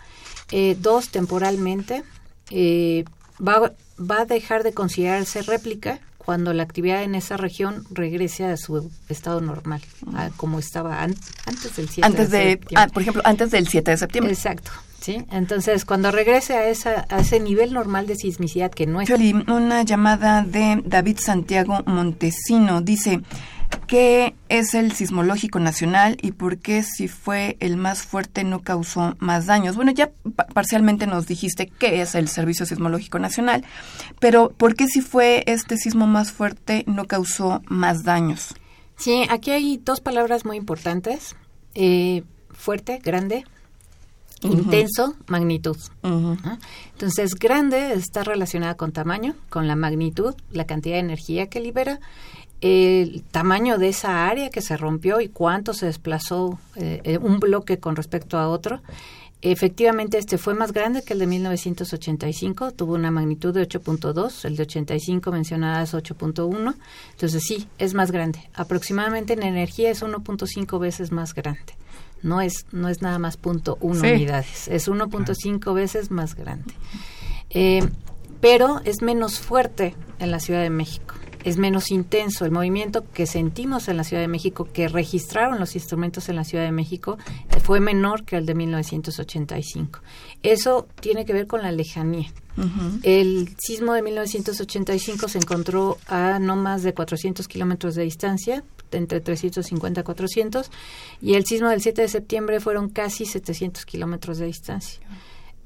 [0.51, 2.03] Eh, dos, temporalmente,
[2.51, 8.55] va, va a dejar de considerarse réplica cuando la actividad en esa región regrese a
[8.55, 9.81] su estado normal,
[10.37, 14.33] como estaba antes del 7 antes de, ah, por ejemplo, antes del 7 de septiembre.
[14.33, 14.71] Exacto.
[14.99, 15.25] ¿Sí?
[15.31, 19.09] Entonces, cuando regrese a, esa, a ese nivel normal de sismicidad que no es...
[19.09, 23.21] Una llamada de David Santiago Montesino dice...
[23.85, 29.15] ¿Qué es el sismológico nacional y por qué si fue el más fuerte no causó
[29.19, 29.75] más daños?
[29.75, 30.11] Bueno, ya
[30.53, 33.63] parcialmente nos dijiste qué es el Servicio Sismológico Nacional,
[34.19, 38.55] pero ¿por qué si fue este sismo más fuerte no causó más daños?
[38.95, 41.35] Sí, aquí hay dos palabras muy importantes.
[41.73, 43.45] Eh, fuerte, grande,
[44.41, 45.77] Intenso, magnitud.
[46.03, 51.99] Entonces, grande está relacionada con tamaño, con la magnitud, la cantidad de energía que libera,
[52.61, 57.39] el tamaño de esa área que se rompió y cuánto se desplazó eh, eh, un
[57.39, 58.81] bloque con respecto a otro.
[59.41, 64.57] Efectivamente, este fue más grande que el de 1985, tuvo una magnitud de 8.2, el
[64.57, 66.75] de 85 mencionada es 8.1,
[67.11, 68.49] entonces sí, es más grande.
[68.53, 71.73] Aproximadamente en energía es 1.5 veces más grande
[72.21, 76.73] no es, no es nada más punto uno unidades, es 1.5 veces más grande.
[77.49, 77.87] Eh,
[78.41, 82.45] pero es menos fuerte en la Ciudad de México, es menos intenso.
[82.45, 86.43] El movimiento que sentimos en la Ciudad de México, que registraron los instrumentos en la
[86.43, 87.17] Ciudad de México,
[87.63, 89.99] fue menor que el de 1985.
[90.43, 92.31] Eso tiene que ver con la lejanía.
[93.03, 99.21] El sismo de 1985 se encontró a no más de 400 kilómetros de distancia, entre
[99.21, 100.71] 350 y 400,
[101.21, 104.99] y el sismo del 7 de septiembre fueron casi 700 kilómetros de distancia.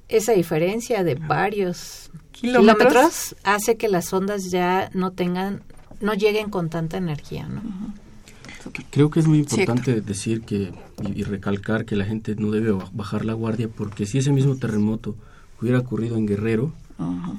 [0.10, 5.62] Esa diferencia de varios kilómetros, hace que las ondas ya no tengan,
[6.02, 7.62] no lleguen con tanta energía, ¿no?
[8.92, 10.72] Creo que es muy importante decir que
[11.14, 15.16] y, recalcar que la gente no debe bajar la guardia porque si ese mismo terremoto
[15.62, 16.72] hubiera ocurrido en Guerrero,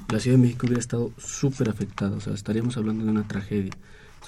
[0.09, 3.71] la Ciudad de México hubiera estado súper afectada, o sea, estaríamos hablando de una tragedia.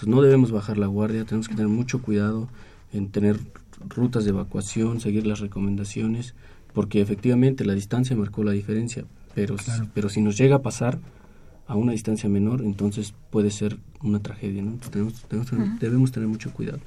[0.06, 2.48] No debemos bajar la guardia, tenemos que tener mucho cuidado
[2.94, 3.40] en tener
[3.88, 6.34] rutas de evacuación, seguir las recomendaciones,
[6.78, 9.56] porque efectivamente la distancia marcó la diferencia, pero,
[9.96, 11.00] pero si nos llega a pasar
[11.66, 14.78] a una distancia menor, entonces puede ser una tragedia, ¿no?
[15.80, 16.78] debemos tener mucho cuidado.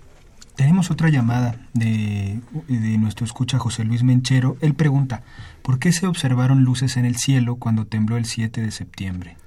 [0.54, 4.56] Tenemos otra llamada de, de, nuestro escucha José Luis Menchero.
[4.60, 5.24] Él pregunta,
[5.62, 9.38] ¿por qué se observaron luces en el cielo cuando tembló el 7 de septiembre?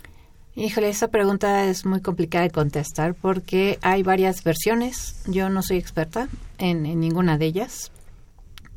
[0.55, 5.23] Híjole, esa pregunta es muy complicada de contestar porque hay varias versiones.
[5.25, 6.27] Yo no soy experta
[6.57, 7.92] en, ninguna de ellas.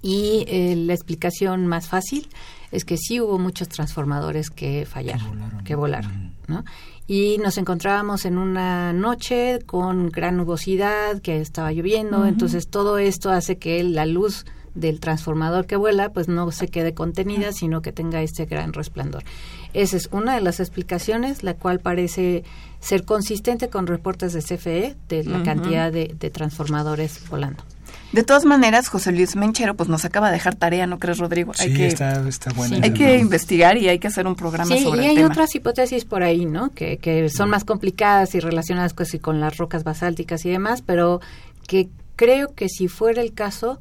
[0.06, 2.28] Y eh, la explicación más fácil
[2.70, 6.64] es que sí hubo muchos transformadores que fallaron, que volaron, ¿no?
[7.08, 13.30] Y nos encontrábamos en una noche con gran nubosidad, que estaba lloviendo, entonces todo esto
[13.30, 14.44] hace que la luz
[14.76, 19.24] del transformador que vuela pues no se quede contenida, sino que tenga este gran resplandor.
[19.72, 22.44] Esa es una de las explicaciones, la cual parece
[22.78, 27.64] ser consistente con reportes de CFE de la cantidad de, transformadores volando.
[28.12, 31.52] De todas maneras, José Luis Menchero pues nos acaba de dejar tarea, ¿no crees, Rodrigo?
[31.58, 32.22] hay que, está,
[32.54, 36.04] buena Hay que investigar y hay que hacer un programa sobre y hay otras hipótesis
[36.04, 36.70] por ahí, ¿no?
[36.70, 41.20] Que, que son más complicadas y relacionadas pues, con las rocas basálticas y demás, pero
[41.66, 43.80] que creo que si fuera el caso,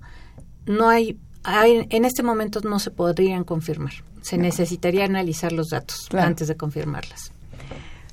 [0.66, 3.94] no hay, en este momento no se podrían confirmar.
[4.22, 7.32] Se necesitaría analizar los datos antes de confirmarlas.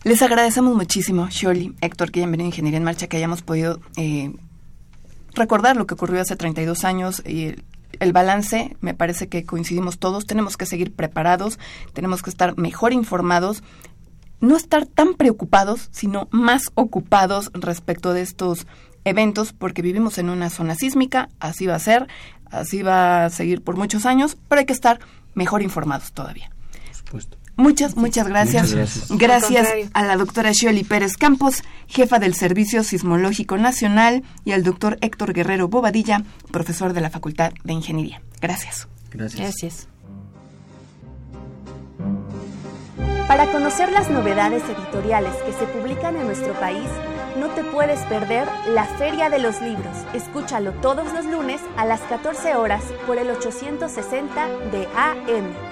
[0.05, 3.81] Les agradecemos muchísimo, Shirley, Héctor, que hayan venido a Ingeniería en Marcha, que hayamos podido
[3.97, 4.33] eh,
[5.35, 7.55] recordar lo que ocurrió hace 32 años y
[8.01, 11.59] el, balance, me parece que coincidimos todos, tenemos que seguir preparados,
[11.93, 13.63] tenemos que estar mejor informados,
[14.41, 18.67] no estar tan preocupados, sino más ocupados respecto de estos
[19.05, 22.09] eventos, porque vivimos en una zona sísmica, así va a ser,
[22.47, 25.01] así va a seguir por muchos años, pero hay que estar
[25.35, 26.51] mejor informados todavía.
[26.87, 27.42] Por supuesto.
[27.57, 28.75] Muchas, muchas gracias.
[29.11, 29.69] gracias.
[29.93, 35.33] a la doctora Shioli Pérez Campos, jefa del Servicio Sismológico Nacional, y al doctor Héctor
[35.33, 38.23] Guerrero Bobadilla, profesor de la Facultad de Ingeniería.
[38.41, 38.89] Gracias.
[39.11, 39.41] Gracias.
[39.41, 39.89] Gracias.
[43.29, 46.89] Para conocer las novedades editoriales que se publican en nuestro país,
[47.39, 49.97] no te puedes perder la Feria de los Libros.
[50.13, 55.72] Escúchalo todos los lunes a las 14 horas por el 860 de AM.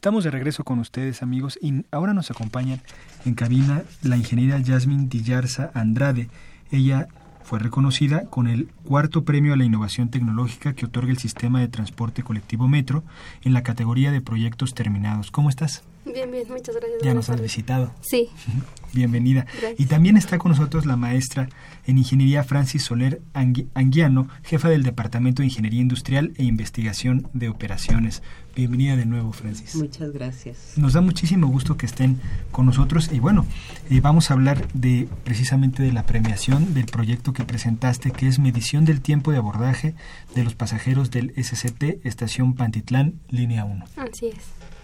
[0.00, 2.80] Estamos de regreso con ustedes amigos y ahora nos acompañan
[3.26, 6.30] en cabina la ingeniera Jasmine Dillarza Andrade.
[6.70, 7.08] Ella
[7.44, 11.68] fue reconocida con el cuarto premio a la innovación tecnológica que otorga el sistema de
[11.68, 13.04] transporte colectivo Metro
[13.42, 15.30] en la categoría de proyectos terminados.
[15.30, 15.82] ¿Cómo estás?
[16.04, 17.02] Bien, bien, muchas gracias.
[17.02, 17.92] Ya nos has visitado.
[18.00, 18.28] Sí.
[18.92, 19.46] Bienvenida.
[19.78, 21.48] Y también está con nosotros la maestra
[21.86, 28.22] en Ingeniería Francis Soler Anguiano, jefa del Departamento de Ingeniería Industrial e Investigación de Operaciones.
[28.56, 29.76] Bienvenida de nuevo, Francis.
[29.76, 30.72] Muchas gracias.
[30.76, 32.20] Nos da muchísimo gusto que estén
[32.50, 33.46] con nosotros y bueno,
[33.90, 38.40] eh, vamos a hablar de precisamente de la premiación del proyecto que presentaste, que es
[38.40, 39.94] medición del tiempo de abordaje
[40.34, 43.84] de los pasajeros del SCT Estación Pantitlán, línea 1.
[43.96, 44.79] Así es.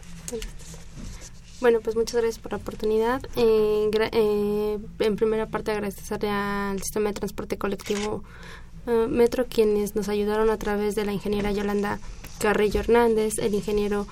[1.60, 3.22] Bueno, pues muchas gracias por la oportunidad.
[3.34, 8.24] Eh, eh, en primera parte agradecerle al sistema de transporte colectivo
[8.86, 11.98] eh, Metro, quienes nos ayudaron a través de la ingeniera Yolanda
[12.38, 14.06] Carrillo Hernández, el ingeniero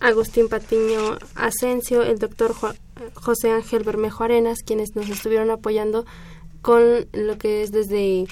[0.00, 2.54] Agustín Patiño Asensio, el doctor
[3.14, 6.06] José Ángel Bermejo Arenas, quienes nos estuvieron apoyando
[6.62, 8.26] con lo que es desde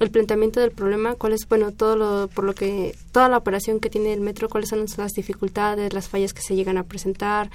[0.00, 3.80] el planteamiento del problema, cuál es, bueno, todo lo, por lo que, toda la operación
[3.80, 7.50] que tiene el metro, cuáles son las dificultades, las fallas que se llegan a presentar,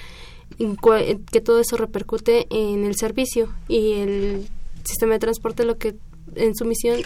[0.58, 4.48] que todo eso repercute en el servicio y el
[4.84, 5.96] sistema de transporte lo que
[6.36, 7.02] en su misión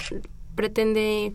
[0.55, 1.33] pretende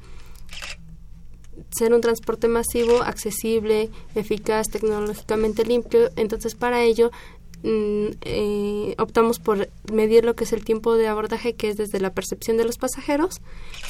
[1.71, 6.11] ser un transporte masivo, accesible, eficaz, tecnológicamente limpio.
[6.17, 7.11] Entonces, para ello
[7.63, 12.01] Mm, eh, optamos por medir lo que es el tiempo de abordaje, que es desde
[12.01, 13.41] la percepción de los pasajeros.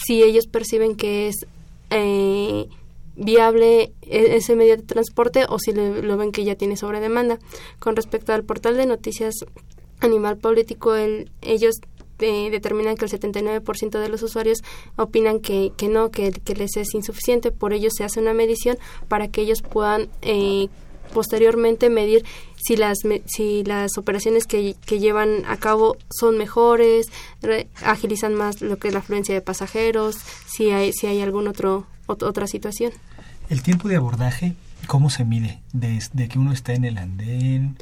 [0.06, 1.46] Si ellos perciben que es
[1.90, 2.68] eh,
[3.16, 7.38] viable e-, ese medio de transporte o si lo ven que ya tiene sobre demanda.
[7.78, 9.34] Con respecto al portal de noticias
[10.00, 11.76] Animal Político, ellos
[12.18, 14.58] eh, determinan que el 79% de los usuarios
[14.96, 17.52] opinan que, que no, que, que, les es insuficiente.
[17.52, 20.68] Por ello se hace una medición para que ellos puedan eh,
[21.12, 22.24] posteriormente medir
[22.62, 27.06] si las si las operaciones que, que llevan a cabo son mejores
[27.82, 31.86] agilizan más lo que es la afluencia de pasajeros si hay si hay algún otro
[32.06, 32.92] otra situación.
[33.48, 34.54] El tiempo de abordaje
[34.86, 37.76] cómo se mide desde que uno está en el andén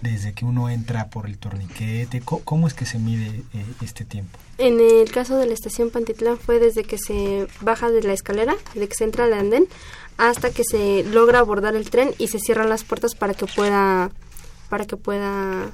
[0.00, 4.38] desde que uno entra por el torniquete cómo, es que se mide eh, este tiempo
[4.58, 8.56] en el caso de la estación Pantitlán fue desde que se baja de la escalera
[8.74, 9.66] de que se entra al andén
[10.18, 14.10] hasta que se logra abordar el tren y se cierran las puertas para que pueda
[14.72, 15.70] para que pueda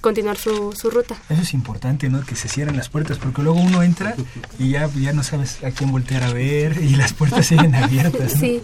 [0.00, 1.16] continuar su, su ruta.
[1.28, 2.26] Eso es importante, ¿no?
[2.26, 4.16] Que se cierren las puertas, porque luego uno entra
[4.58, 8.32] y ya, ya no sabes a quién voltear a ver y las puertas siguen abiertas.
[8.32, 8.60] Sí.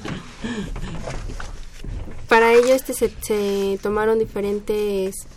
[2.29, 5.29] Para ello este se, se tomaron diferentes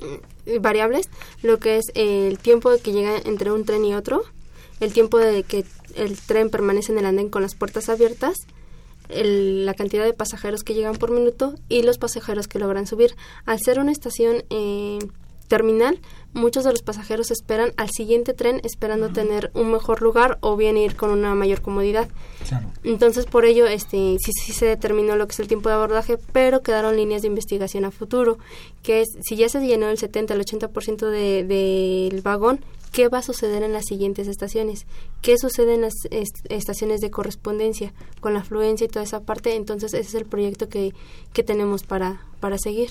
[0.00, 1.08] eh, variables,
[1.40, 4.24] lo que es el tiempo de que llega entre un tren y otro,
[4.80, 8.38] el tiempo de que el tren permanece en el andén con las puertas abiertas,
[9.08, 13.14] la cantidad de pasajeros que llegan por minuto y los pasajeros que logran subir.
[13.44, 14.98] Al ser una estación eh,
[15.46, 15.98] terminal,
[16.32, 20.76] muchos de los pasajeros esperan al siguiente tren esperando tener un mejor lugar o bien
[20.76, 22.08] ir con una mayor comodidad.
[22.84, 26.18] Entonces, por ello, este, sí, sí se determinó lo que es el tiempo de abordaje,
[26.32, 28.38] pero quedaron líneas de investigación a futuro,
[28.82, 32.60] que es, si ya se llenó el 70, el 80% del de, vagón,
[32.92, 34.86] ¿qué va a suceder en las siguientes estaciones?
[35.22, 35.94] ¿Qué sucede en las
[36.48, 39.56] estaciones de correspondencia con la afluencia y toda esa parte?
[39.56, 40.94] Entonces, ese es el proyecto que,
[41.32, 42.90] que tenemos para, para seguir.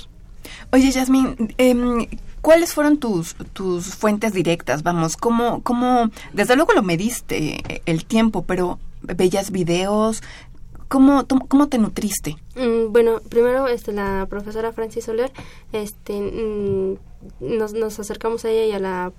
[0.71, 2.07] Oye, Yasmin, eh,
[2.41, 4.83] ¿cuáles fueron tus, tus fuentes directas?
[4.83, 10.21] Vamos, ¿cómo, ¿cómo, desde luego lo mediste eh, el tiempo, pero veías videos?
[10.87, 12.35] ¿Cómo, cómo te nutriste?
[12.55, 15.31] Mm, bueno, primero este, la profesora Francis Soler,
[15.71, 16.97] este, mm,
[17.39, 19.11] nos, nos, acercamos a ella y a la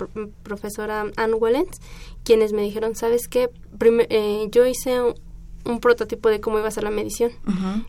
[0.43, 1.81] profesora Ann Wellens,
[2.25, 3.51] quienes me dijeron, ¿sabes qué?
[4.09, 5.01] Eh, yo hice
[5.65, 7.33] un, prototipo de cómo iba a ser la medición.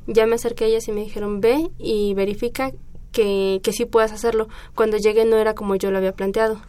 [0.07, 2.71] Ya me acerqué a ellas y me dijeron, ve y verifica
[3.18, 4.47] que, que sí puedas hacerlo.
[4.76, 6.61] Cuando llegué no era como yo lo había planteado.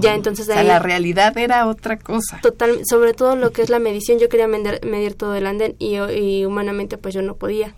[0.00, 2.40] ya ah, entonces o la realidad era otra cosa.
[2.42, 5.76] Total, sobre todo lo que es la medición, yo quería medir, medir todo el andén
[5.78, 7.72] y, y humanamente pues yo no podía.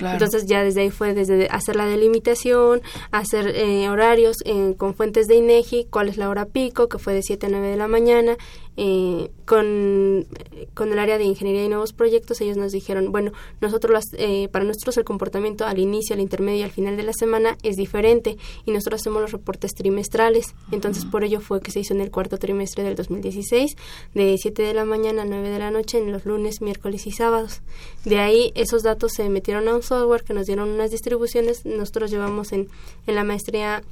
[0.00, 5.26] Entonces ya desde ahí fue desde hacer la delimitación, hacer eh, horarios eh, con fuentes
[5.26, 7.88] de INEGI, cuál es la hora pico, que fue de 7 a 9 de la
[7.88, 8.36] mañana,
[8.82, 10.26] eh, con,
[10.72, 14.48] con, el área de ingeniería y nuevos proyectos, ellos nos dijeron, bueno, nosotros las, eh,
[14.50, 17.76] para nosotros el comportamiento al inicio, al intermedio y al final de la semana es
[17.76, 20.54] diferente y nosotros hacemos los reportes trimestrales.
[20.72, 23.76] Entonces, por ello fue que se hizo en el cuarto trimestre del 2016,
[24.14, 27.12] de 7 de la mañana a 9 de la noche, en los lunes, miércoles y
[27.12, 27.60] sábados.
[28.06, 31.66] De ahí, esos datos se metieron a un software que nos dieron unas distribuciones.
[31.66, 32.70] Nosotros llevamos en,
[33.06, 33.82] en la maestría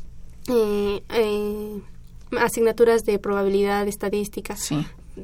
[0.48, 1.82] eh, eh,
[2.38, 4.56] asignaturas de probabilidad, estadística,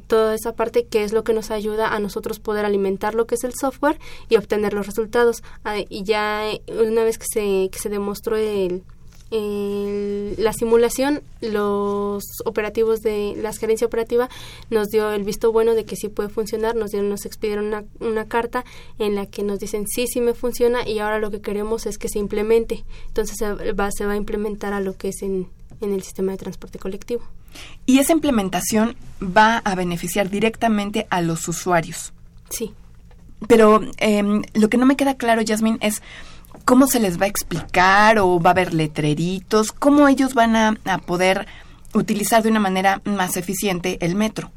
[0.07, 3.35] toda esa parte que es lo que nos ayuda a nosotros poder alimentar lo que
[3.35, 3.99] es el software
[4.29, 5.43] y obtener los resultados.
[5.63, 8.83] Ah, y ya eh, una vez que se, que se demostró el,
[10.37, 14.29] la simulación, los operativos de la gerencia operativa
[14.69, 17.83] nos dio el visto bueno de que sí puede funcionar, nos dieron, nos expidieron una,
[17.99, 18.63] una carta
[18.99, 21.97] en la que nos dicen sí, sí me funciona y ahora lo que queremos es
[21.97, 22.85] que se implemente.
[23.07, 25.47] Entonces se va, se va a implementar a lo que es en,
[25.85, 27.23] en el sistema de transporte colectivo.
[27.85, 32.13] Y esa implementación va a beneficiar directamente a los usuarios.
[32.49, 32.73] Sí.
[33.47, 36.01] Pero em, lo que no me queda claro, Jasmine, es
[36.65, 40.97] cómo se les va a explicar o va a haber letreritos, cómo ellos van a,
[41.05, 41.47] poder
[41.93, 44.51] utilizar de una manera más eficiente el metro.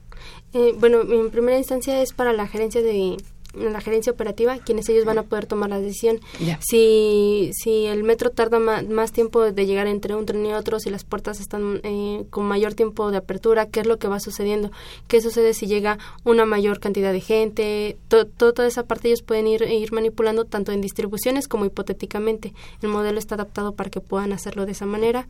[0.55, 3.17] Eh, bueno, en primera instancia es para la gerencia de
[3.59, 6.21] la gerencia operativa, quienes ellos van a poder tomar la decisión.
[6.61, 10.91] Si, si el metro tarda más, tiempo de llegar entre un tren y otro, si
[10.91, 14.71] las puertas están eh, con mayor tiempo de apertura, ¿qué es lo que va sucediendo?
[15.07, 17.97] ¿Qué sucede si llega una mayor cantidad de gente?
[18.09, 22.53] toda esa parte ellos pueden ir, ir manipulando tanto en distribuciones como hipotéticamente.
[22.83, 25.27] El modelo está adaptado para que puedan hacerlo de esa manera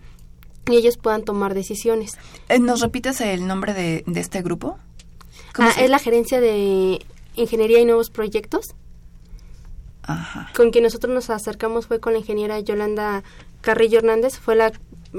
[0.66, 2.16] y ellos puedan tomar decisiones.
[2.48, 4.78] Eh, ¿Nos repites el nombre de, de este grupo?
[5.58, 7.00] Ah, es la gerencia de
[7.38, 8.74] Ingeniería y Nuevos Proyectos.
[10.56, 13.22] Con quien nosotros nos acercamos fue con la ingeniera Yolanda
[13.60, 14.72] Carrillo Hernández, fue la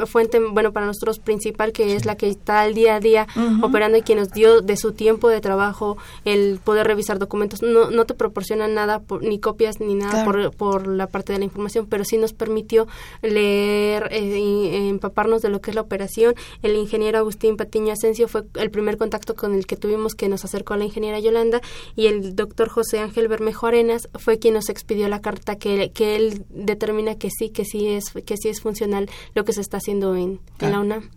[0.05, 3.27] fuente, bueno, para nosotros principal, que es la que está al día a día
[3.61, 7.61] operando y quien nos dio de su tiempo de trabajo el poder revisar documentos.
[7.61, 11.45] No, no te proporciona nada, ni copias ni nada por, por, la parte de la
[11.45, 12.87] información, pero sí nos permitió
[13.21, 16.35] leer, eh, empaparnos de lo que es la operación.
[16.61, 20.45] El ingeniero Agustín Patiño Asensio fue el primer contacto con el que tuvimos que nos
[20.45, 21.61] acercó a la ingeniera Yolanda
[21.95, 26.15] y el doctor José Ángel Bermejo Arenas fue quien nos expidió la carta que, que
[26.15, 29.78] él determina que sí, que sí es, que sí es funcional lo que se está
[29.79, 31.09] haciendo en, la UNAM.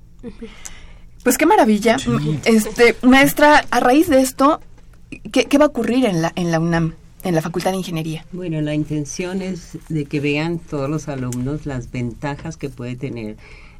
[1.22, 1.96] Pues qué maravilla.
[2.44, 4.60] Este, maestra, a raíz de esto,
[5.30, 6.94] ¿qué, va a ocurrir en la, en la UNAM?
[7.24, 8.26] en la Facultad de Ingeniería?
[8.32, 13.36] Bueno, la intención es de que vean todos los alumnos las ventajas que puede tener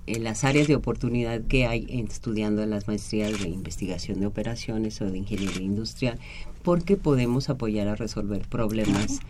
[0.07, 4.27] en eh, las áreas de oportunidad que hay estudiando en las maestrías de investigación de
[4.27, 6.19] operaciones o de ingeniería industrial,
[6.63, 9.21] porque podemos apoyar a resolver problemas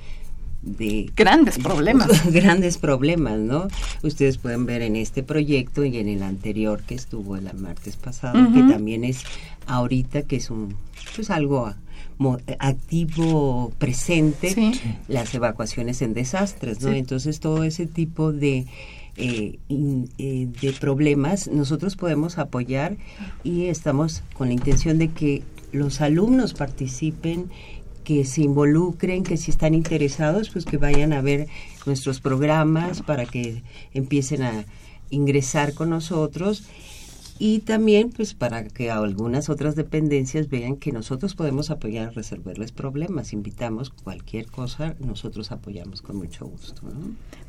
[0.62, 2.24] de grandes problemas.
[2.32, 3.68] grandes problemas, ¿no?
[4.02, 8.52] Ustedes pueden ver en este proyecto y en el anterior que estuvo el martes pasado,
[8.52, 9.22] que también es
[9.66, 10.76] ahorita que es un
[11.14, 11.72] pues algo
[12.58, 14.54] activo presente
[15.08, 16.90] las evacuaciones en desastres, ¿no?
[16.90, 18.66] Entonces todo ese tipo de
[19.16, 22.96] eh, eh, de problemas nosotros podemos apoyar
[23.44, 25.42] y estamos con la intención de que
[25.72, 27.50] los alumnos participen
[28.02, 31.48] que se involucren, que si están interesados, pues que vayan a ver
[31.86, 33.62] nuestros programas para que
[33.94, 34.64] empiecen a
[35.10, 36.64] ingresar con nosotros
[37.44, 42.70] y también pues para que algunas otras dependencias vean que nosotros podemos apoyar a resolverles
[42.70, 43.32] problemas.
[43.32, 46.82] Invitamos cualquier cosa, nosotros apoyamos con mucho gusto.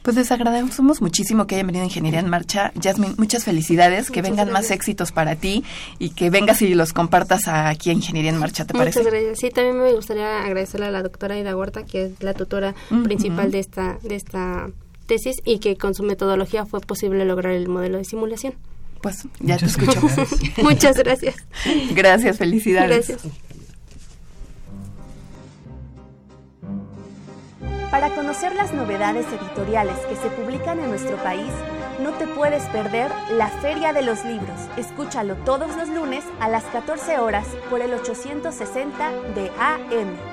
[0.01, 2.73] Pues les agradecemos muchísimo que hayan venido a Ingeniería en Marcha.
[2.81, 5.63] Jasmine, muchas felicidades, que vengan más éxitos para ti
[5.99, 8.97] y que vengas y los compartas aquí a Ingeniería en Marcha, ¿te parece?
[8.97, 9.39] Muchas gracias.
[9.41, 12.73] Sí, también me gustaría agradecerle a la doctora Ida Huerta, que es la tutora
[13.03, 14.71] principal de esta, de esta
[15.05, 18.55] tesis y que con su metodología fue posible lograr el modelo de simulación.
[19.03, 19.99] Pues ya te escucho.
[20.63, 21.35] Muchas gracias.
[21.93, 23.09] Gracias, felicidades.
[23.09, 23.33] Gracias.
[27.91, 31.51] Para conocer las novedades editoriales que se publican en nuestro país,
[32.01, 34.57] no te puedes perder la Feria de los Libros.
[34.77, 40.32] Escúchalo todos los lunes a las 14 horas por el 860 de AM.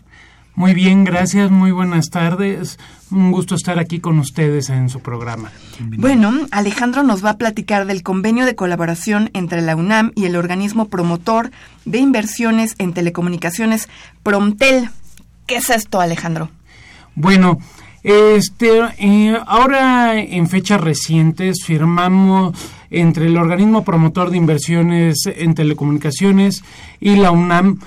[0.56, 2.78] Muy bien, gracias, muy buenas tardes.
[3.10, 5.52] Un gusto estar aquí con ustedes en su programa.
[5.98, 10.34] Bueno, Alejandro nos va a platicar del convenio de colaboración entre la UNAM y el
[10.34, 11.50] organismo promotor
[11.84, 13.90] de inversiones en telecomunicaciones
[14.22, 14.88] Promtel.
[15.46, 16.48] ¿Qué es esto, Alejandro?
[17.14, 17.58] Bueno,
[18.02, 22.56] este, eh, ahora en fechas recientes firmamos
[22.90, 26.64] entre el organismo promotor de inversiones en telecomunicaciones
[26.98, 27.78] y la UNAM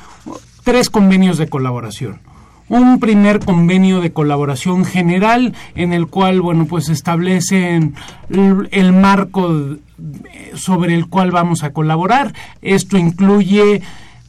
[0.63, 2.28] tres convenios de colaboración
[2.69, 7.95] un primer convenio de colaboración general en el cual, bueno, pues establecen
[8.29, 9.77] el, marco
[10.53, 12.33] sobre el cual vamos a colaborar.
[12.61, 13.81] Esto incluye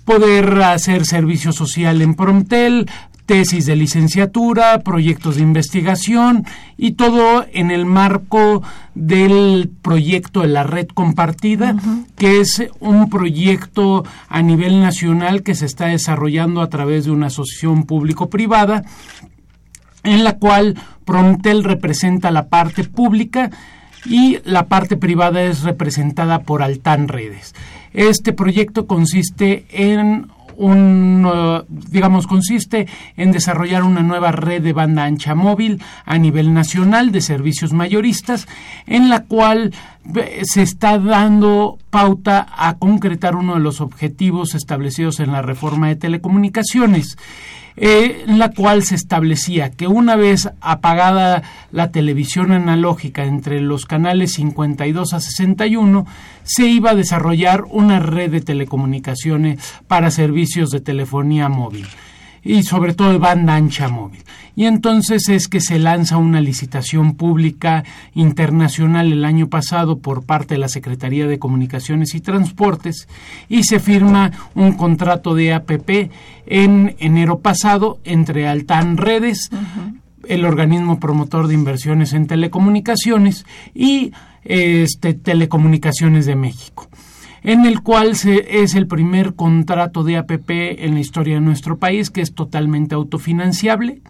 [0.05, 2.91] poder hacer servicio social en Promptel,
[3.31, 6.45] tesis de licenciatura, proyectos de investigación
[6.77, 8.61] y todo en el marco
[8.97, 11.77] del proyecto de la red compartida,
[12.17, 17.29] que es un proyecto a nivel nacional que se está desarrollando a través de una
[17.29, 18.83] asociación público-privada,
[20.03, 20.75] en la cual
[21.05, 23.53] Promptel representa la parte pública
[24.07, 27.55] y la parte privada es representada por Altan Redes.
[27.93, 30.27] Este proyecto consiste en
[30.61, 32.87] un, uh, digamos, consiste
[33.17, 38.47] en desarrollar una nueva red de banda ancha móvil a nivel nacional de servicios mayoristas,
[38.87, 39.73] en la cual
[40.15, 45.89] eh, se está dando pauta a concretar uno de los objetivos establecidos en la reforma
[45.89, 47.17] de telecomunicaciones
[47.83, 53.87] eh, en la cual se establecía que una vez apagada la televisión analógica entre los
[53.87, 56.07] canales 52 a 61,
[56.43, 61.87] se iba a desarrollar una red de telecomunicaciones para servicios de telefonía móvil
[62.43, 64.23] y sobre todo de banda ancha móvil.
[64.57, 67.85] Y entonces es que se lanza una licitación pública
[68.15, 73.09] internacional el año pasado por parte de la Secretaría de Comunicaciones y Transportes
[73.49, 76.11] y se firma un contrato de APP
[76.47, 79.51] en enero pasado entre Altan Redes,
[80.29, 84.13] el organismo promotor de inversiones en telecomunicaciones y
[84.45, 86.90] este, Telecomunicaciones de México
[87.43, 91.79] en el cual se, es el primer contrato de APP en la historia de nuestro
[91.79, 94.01] país que es totalmente autofinanciable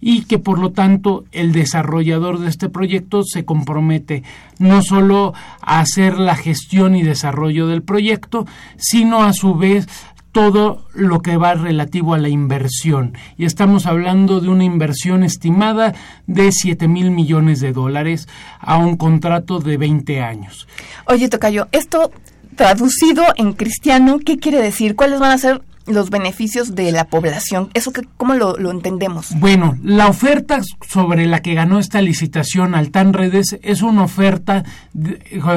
[0.00, 4.22] y que por lo tanto el desarrollador de este proyecto se compromete
[4.58, 8.46] no solo a hacer la gestión y desarrollo del proyecto,
[8.76, 9.88] sino a su vez
[10.30, 13.14] todo lo que va relativo a la inversión.
[13.36, 15.94] Y estamos hablando de una inversión estimada
[16.26, 18.28] de 7 mil millones de dólares
[18.60, 20.68] a un contrato de 20 años.
[21.06, 22.12] Oye, Tocayo, esto
[22.58, 24.96] traducido en cristiano, ¿qué quiere decir?
[24.96, 27.70] ¿Cuáles van a ser los beneficios de la población.
[27.72, 29.28] ¿Eso que, cómo lo, lo entendemos?
[29.36, 34.64] Bueno, la oferta sobre la que ganó esta licitación Altan Redes es una oferta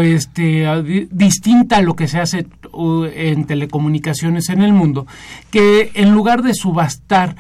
[0.03, 2.47] este, distinta a lo que se hace
[3.13, 5.05] en telecomunicaciones en el mundo,
[5.49, 7.35] que en lugar de subastar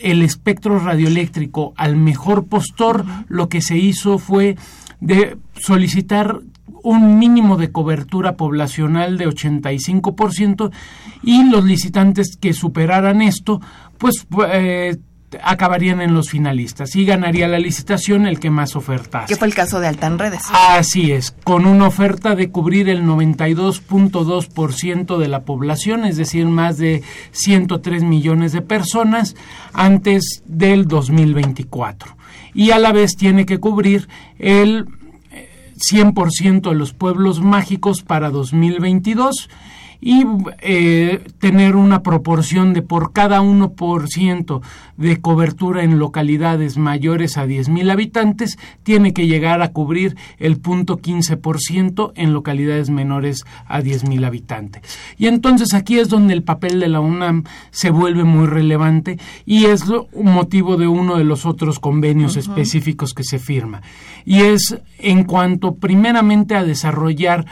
[0.00, 4.56] el espectro radioeléctrico al mejor postor, lo que se hizo fue
[5.00, 6.38] de solicitar
[6.82, 10.70] un mínimo de cobertura poblacional de 85%
[11.22, 13.60] y los licitantes que superaran esto,
[13.98, 14.96] pues eh,
[15.42, 19.26] acabarían en los finalistas y ganaría la licitación el que más ofertase.
[19.28, 20.42] ¿Qué fue el caso de Altan Redes?
[20.52, 26.78] Así es, con una oferta de cubrir el 92.2% de la población, es decir, más
[26.78, 27.02] de
[27.32, 29.36] 103 millones de personas
[29.72, 32.16] antes del 2024.
[32.54, 34.08] Y a la vez tiene que cubrir
[34.38, 34.86] el
[35.90, 39.48] 100% de los pueblos mágicos para 2022
[40.04, 40.24] y
[40.60, 44.60] eh, tener una proporción de por cada 1%
[44.96, 50.98] de cobertura en localidades mayores a 10.000 habitantes, tiene que llegar a cubrir el punto
[50.98, 54.82] 15% en localidades menores a 10.000 habitantes.
[55.18, 59.66] Y entonces aquí es donde el papel de la UNAM se vuelve muy relevante y
[59.66, 63.82] es un motivo de uno de los otros convenios específicos que se firma.
[64.24, 67.46] Y es en cuanto primeramente a desarrollar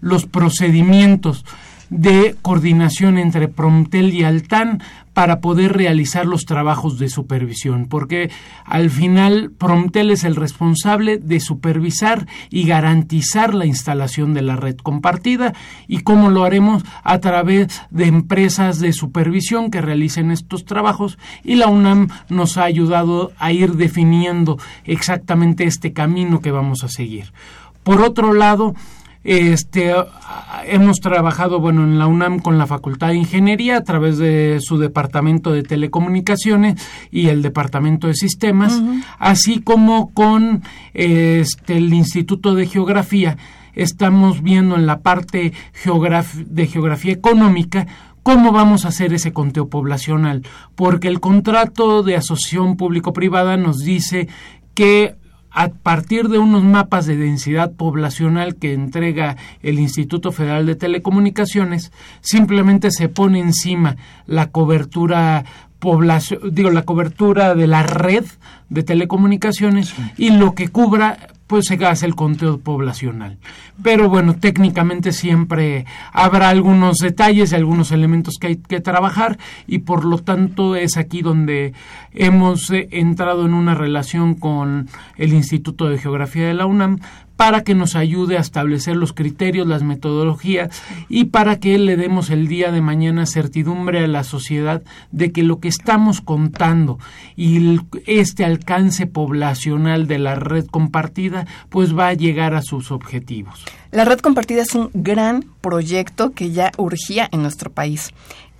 [0.00, 1.44] los procedimientos
[1.90, 4.82] de coordinación entre Promptel y Altan
[5.16, 8.30] para poder realizar los trabajos de supervisión, porque
[8.66, 14.76] al final Promptel es el responsable de supervisar y garantizar la instalación de la red
[14.76, 15.54] compartida
[15.88, 21.54] y cómo lo haremos a través de empresas de supervisión que realicen estos trabajos y
[21.54, 27.32] la UNAM nos ha ayudado a ir definiendo exactamente este camino que vamos a seguir.
[27.82, 28.74] Por otro lado,
[29.26, 29.92] este,
[30.66, 34.78] hemos trabajado, bueno, en la UNAM con la Facultad de Ingeniería a través de su
[34.78, 38.80] departamento de telecomunicaciones y el departamento de sistemas,
[39.18, 40.62] así como con
[40.94, 43.36] este, el Instituto de Geografía.
[43.74, 47.86] Estamos viendo en la parte de geografía económica
[48.26, 50.42] ¿Cómo vamos a hacer ese conteo poblacional?
[50.74, 54.26] Porque el contrato de asociación público-privada nos dice
[54.74, 55.14] que
[55.56, 61.92] a partir de unos mapas de densidad poblacional que entrega el Instituto Federal de Telecomunicaciones,
[62.20, 63.96] simplemente se pone encima
[64.26, 65.46] la cobertura
[65.78, 68.26] población, digo, la cobertura de la red
[68.68, 71.16] de telecomunicaciones y lo que cubra
[71.46, 73.38] pues se hace el conteo poblacional.
[73.82, 79.78] Pero bueno, técnicamente siempre habrá algunos detalles y algunos elementos que hay que trabajar y
[79.78, 81.72] por lo tanto es aquí donde
[82.12, 86.98] hemos eh, entrado en una relación con el Instituto de Geografía de la UNAM
[87.36, 90.70] para que nos ayude a establecer los criterios, las metodologías
[91.08, 94.82] y para que le demos el día de mañana certidumbre a la sociedad
[95.12, 96.98] de que lo que estamos contando
[97.36, 103.64] y este alcance poblacional de la red compartida pues va a llegar a sus objetivos.
[103.90, 108.12] La red compartida es un gran proyecto que ya urgía en nuestro país.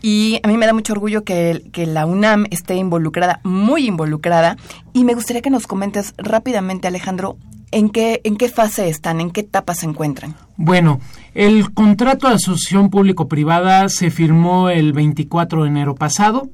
[0.02, 4.56] Y a mí me da mucho orgullo que, que, la UNAM esté involucrada, muy involucrada.
[4.92, 7.38] Y me gustaría que nos comentes rápidamente, Alejandro,
[7.72, 9.20] ¿En qué, ¿En qué fase están?
[9.20, 10.34] ¿En qué etapa se encuentran?
[10.56, 11.00] Bueno,
[11.34, 16.48] el contrato de asociación público-privada se firmó el 24 de enero pasado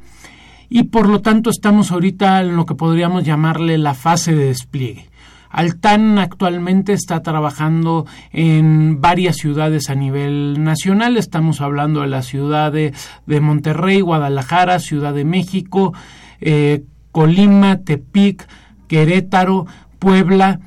[0.68, 5.10] y por lo tanto estamos ahorita en lo que podríamos llamarle la fase de despliegue.
[5.52, 11.18] Altan actualmente está trabajando en varias ciudades a nivel nacional.
[11.18, 12.94] Estamos hablando de la ciudad de,
[13.26, 15.92] Monterrey, Guadalajara, Ciudad de México,
[16.40, 18.48] eh, Colima, Tepic,
[18.88, 19.66] Querétaro,
[19.98, 20.60] Puebla,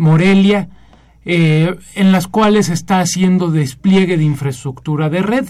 [0.00, 0.68] Morelia,
[1.26, 5.46] eh, en las cuales está haciendo despliegue de infraestructura de red.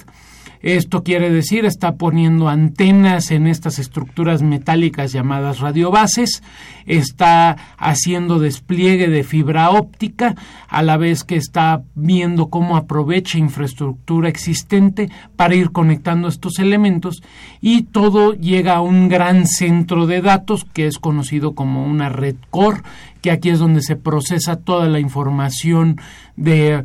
[0.62, 6.42] Esto quiere decir, está poniendo antenas en estas estructuras metálicas llamadas radiobases,
[6.84, 10.34] está haciendo despliegue de fibra óptica,
[10.68, 17.22] a la vez que está viendo cómo aprovecha infraestructura existente para ir conectando estos elementos
[17.62, 22.36] y todo llega a un gran centro de datos que es conocido como una red
[22.51, 22.82] core
[23.23, 26.01] que aquí es donde se procesa toda la información
[26.37, 26.85] de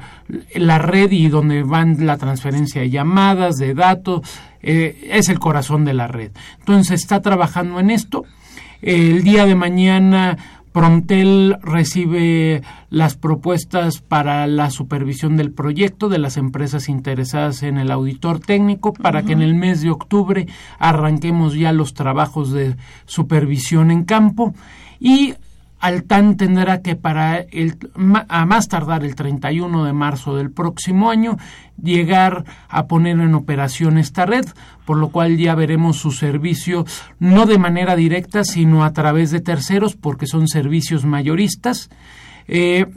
[0.56, 4.22] la red y donde van la transferencia de llamadas, de datos,
[4.62, 6.32] eh, es el corazón de la red.
[6.60, 8.24] Entonces está trabajando en esto.
[8.82, 10.38] El día de mañana
[10.76, 17.92] Promptel recibe las propuestas para la supervisión del proyecto de las empresas interesadas en el
[17.92, 22.76] auditor técnico para que en el mes de octubre arranquemos ya los trabajos de
[23.06, 24.54] supervisión en campo
[25.00, 25.36] y
[25.86, 27.78] Altán tendrá que para el,
[28.28, 31.38] a más tardar el 31 de marzo del próximo año
[31.80, 34.46] llegar a poner en operación esta red,
[34.86, 36.86] por lo cual ya veremos su servicio
[37.20, 41.92] no de manera directa, sino a través de terceros, porque son servicios mayoristas.
[42.48, 42.88] Eh,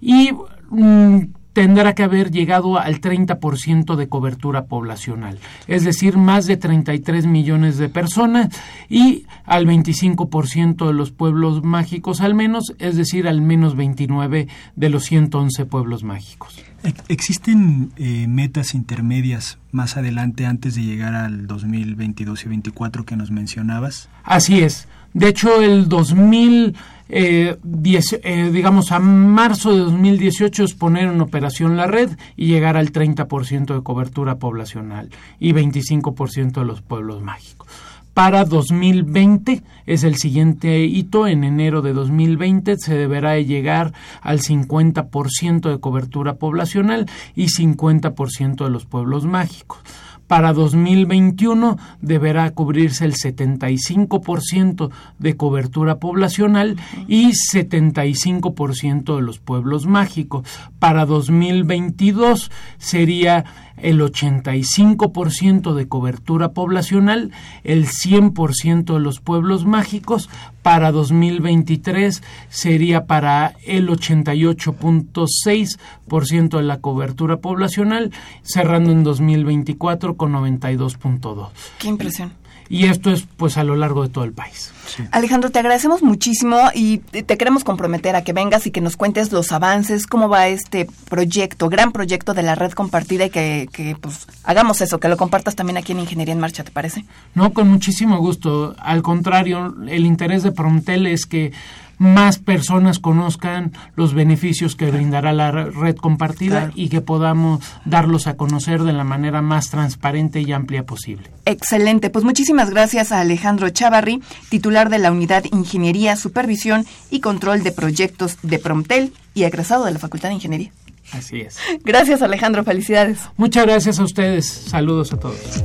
[0.00, 0.32] y
[0.70, 1.18] mm,
[1.54, 7.78] tendrá que haber llegado al 30% de cobertura poblacional, es decir, más de 33 millones
[7.78, 8.48] de personas
[8.90, 14.88] y al 25% de los pueblos mágicos al menos, es decir, al menos 29 de
[14.90, 16.62] los 111 pueblos mágicos.
[17.08, 23.30] ¿Existen eh, metas intermedias más adelante antes de llegar al 2022 y 2024 que nos
[23.30, 24.10] mencionabas?
[24.22, 24.86] Así es.
[25.14, 26.76] De hecho, el 2000
[27.08, 32.76] eh, eh, digamos, a marzo de 2018 es poner en operación la red y llegar
[32.76, 37.68] al 30% de cobertura poblacional y 25% de los pueblos mágicos.
[38.14, 41.26] Para 2020 es el siguiente hito.
[41.26, 43.92] En enero de 2020 se deberá llegar
[44.22, 49.80] al 50% de cobertura poblacional y 50% de los pueblos mágicos.
[50.26, 60.46] Para 2021 deberá cubrirse el 75% de cobertura poblacional y 75% de los pueblos mágicos.
[60.78, 63.44] Para 2022 sería
[63.76, 67.32] el 85% de cobertura poblacional,
[67.64, 70.30] el 100% de los pueblos mágicos,
[70.62, 78.12] para 2023 sería para el 88.6% de la cobertura poblacional,
[78.42, 81.48] cerrando en 2024 con 92.2.
[81.78, 84.72] Qué impresión y esto es pues a lo largo de todo el país.
[85.10, 89.32] Alejandro, te agradecemos muchísimo y te queremos comprometer a que vengas y que nos cuentes
[89.32, 93.96] los avances, cómo va este proyecto, gran proyecto de la red compartida y que, que
[94.00, 97.04] pues hagamos eso, que lo compartas también aquí en Ingeniería en Marcha, ¿te parece?
[97.34, 98.74] No, con muchísimo gusto.
[98.78, 101.52] Al contrario, el interés de Promptel es que
[101.98, 108.36] más personas conozcan los beneficios que brindará la red compartida y que podamos darlos a
[108.36, 111.30] conocer de la manera más transparente y amplia posible.
[111.44, 117.62] Excelente, pues muchísimas gracias a Alejandro Chavarri, titular de la Unidad Ingeniería, Supervisión y Control
[117.62, 120.72] de Proyectos de Promptel y egresado de la Facultad de Ingeniería.
[121.12, 121.58] Así es.
[121.84, 123.20] Gracias Alejandro, felicidades.
[123.36, 125.64] Muchas gracias a ustedes, saludos a todos.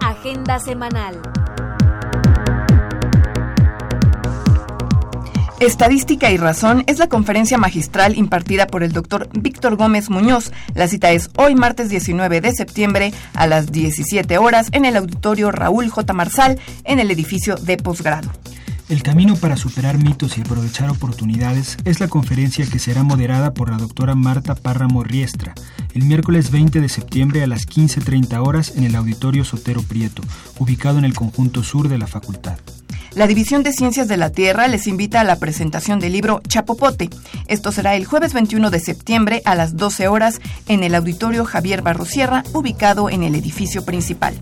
[0.00, 1.20] Agenda semanal.
[5.60, 10.52] Estadística y Razón es la conferencia magistral impartida por el doctor Víctor Gómez Muñoz.
[10.74, 15.50] La cita es hoy martes 19 de septiembre a las 17 horas en el auditorio
[15.50, 16.12] Raúl J.
[16.12, 18.30] Marsal en el edificio de posgrado.
[18.88, 23.68] El camino para superar mitos y aprovechar oportunidades es la conferencia que será moderada por
[23.68, 25.54] la doctora Marta Párramo Riestra
[25.94, 30.22] el miércoles 20 de septiembre a las 15.30 horas en el auditorio Sotero Prieto,
[30.60, 32.58] ubicado en el conjunto sur de la facultad.
[33.14, 37.08] La División de Ciencias de la Tierra les invita a la presentación del libro Chapopote.
[37.46, 41.82] Esto será el jueves 21 de septiembre a las 12 horas en el Auditorio Javier
[41.82, 44.34] Barrosierra, ubicado en el edificio principal.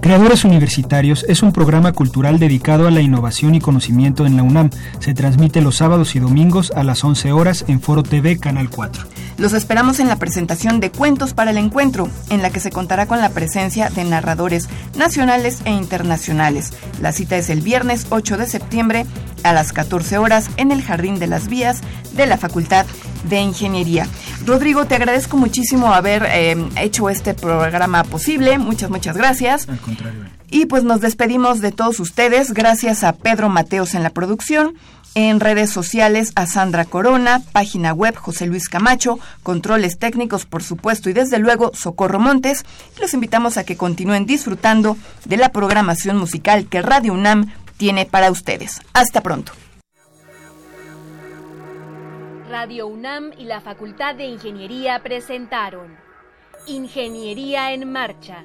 [0.00, 4.70] Creadores Universitarios es un programa cultural dedicado a la innovación y conocimiento en la UNAM.
[5.00, 9.13] Se transmite los sábados y domingos a las 11 horas en Foro TV Canal 4.
[9.36, 13.06] Los esperamos en la presentación de Cuentos para el Encuentro, en la que se contará
[13.06, 16.72] con la presencia de narradores nacionales e internacionales.
[17.00, 19.06] La cita es el viernes 8 de septiembre
[19.42, 21.80] a las 14 horas en el Jardín de las Vías
[22.14, 22.86] de la Facultad
[23.28, 24.06] de Ingeniería.
[24.46, 28.58] Rodrigo, te agradezco muchísimo haber eh, hecho este programa posible.
[28.58, 29.68] Muchas, muchas gracias.
[29.68, 30.24] Al contrario.
[30.50, 32.52] Y pues nos despedimos de todos ustedes.
[32.52, 34.74] Gracias a Pedro Mateos en la producción.
[35.16, 41.08] En redes sociales a Sandra Corona, página web José Luis Camacho, controles técnicos por supuesto
[41.08, 42.64] y desde luego Socorro Montes.
[43.00, 48.32] Los invitamos a que continúen disfrutando de la programación musical que Radio UNAM tiene para
[48.32, 48.80] ustedes.
[48.92, 49.52] Hasta pronto.
[52.50, 55.96] Radio UNAM y la Facultad de Ingeniería presentaron
[56.66, 58.44] Ingeniería en Marcha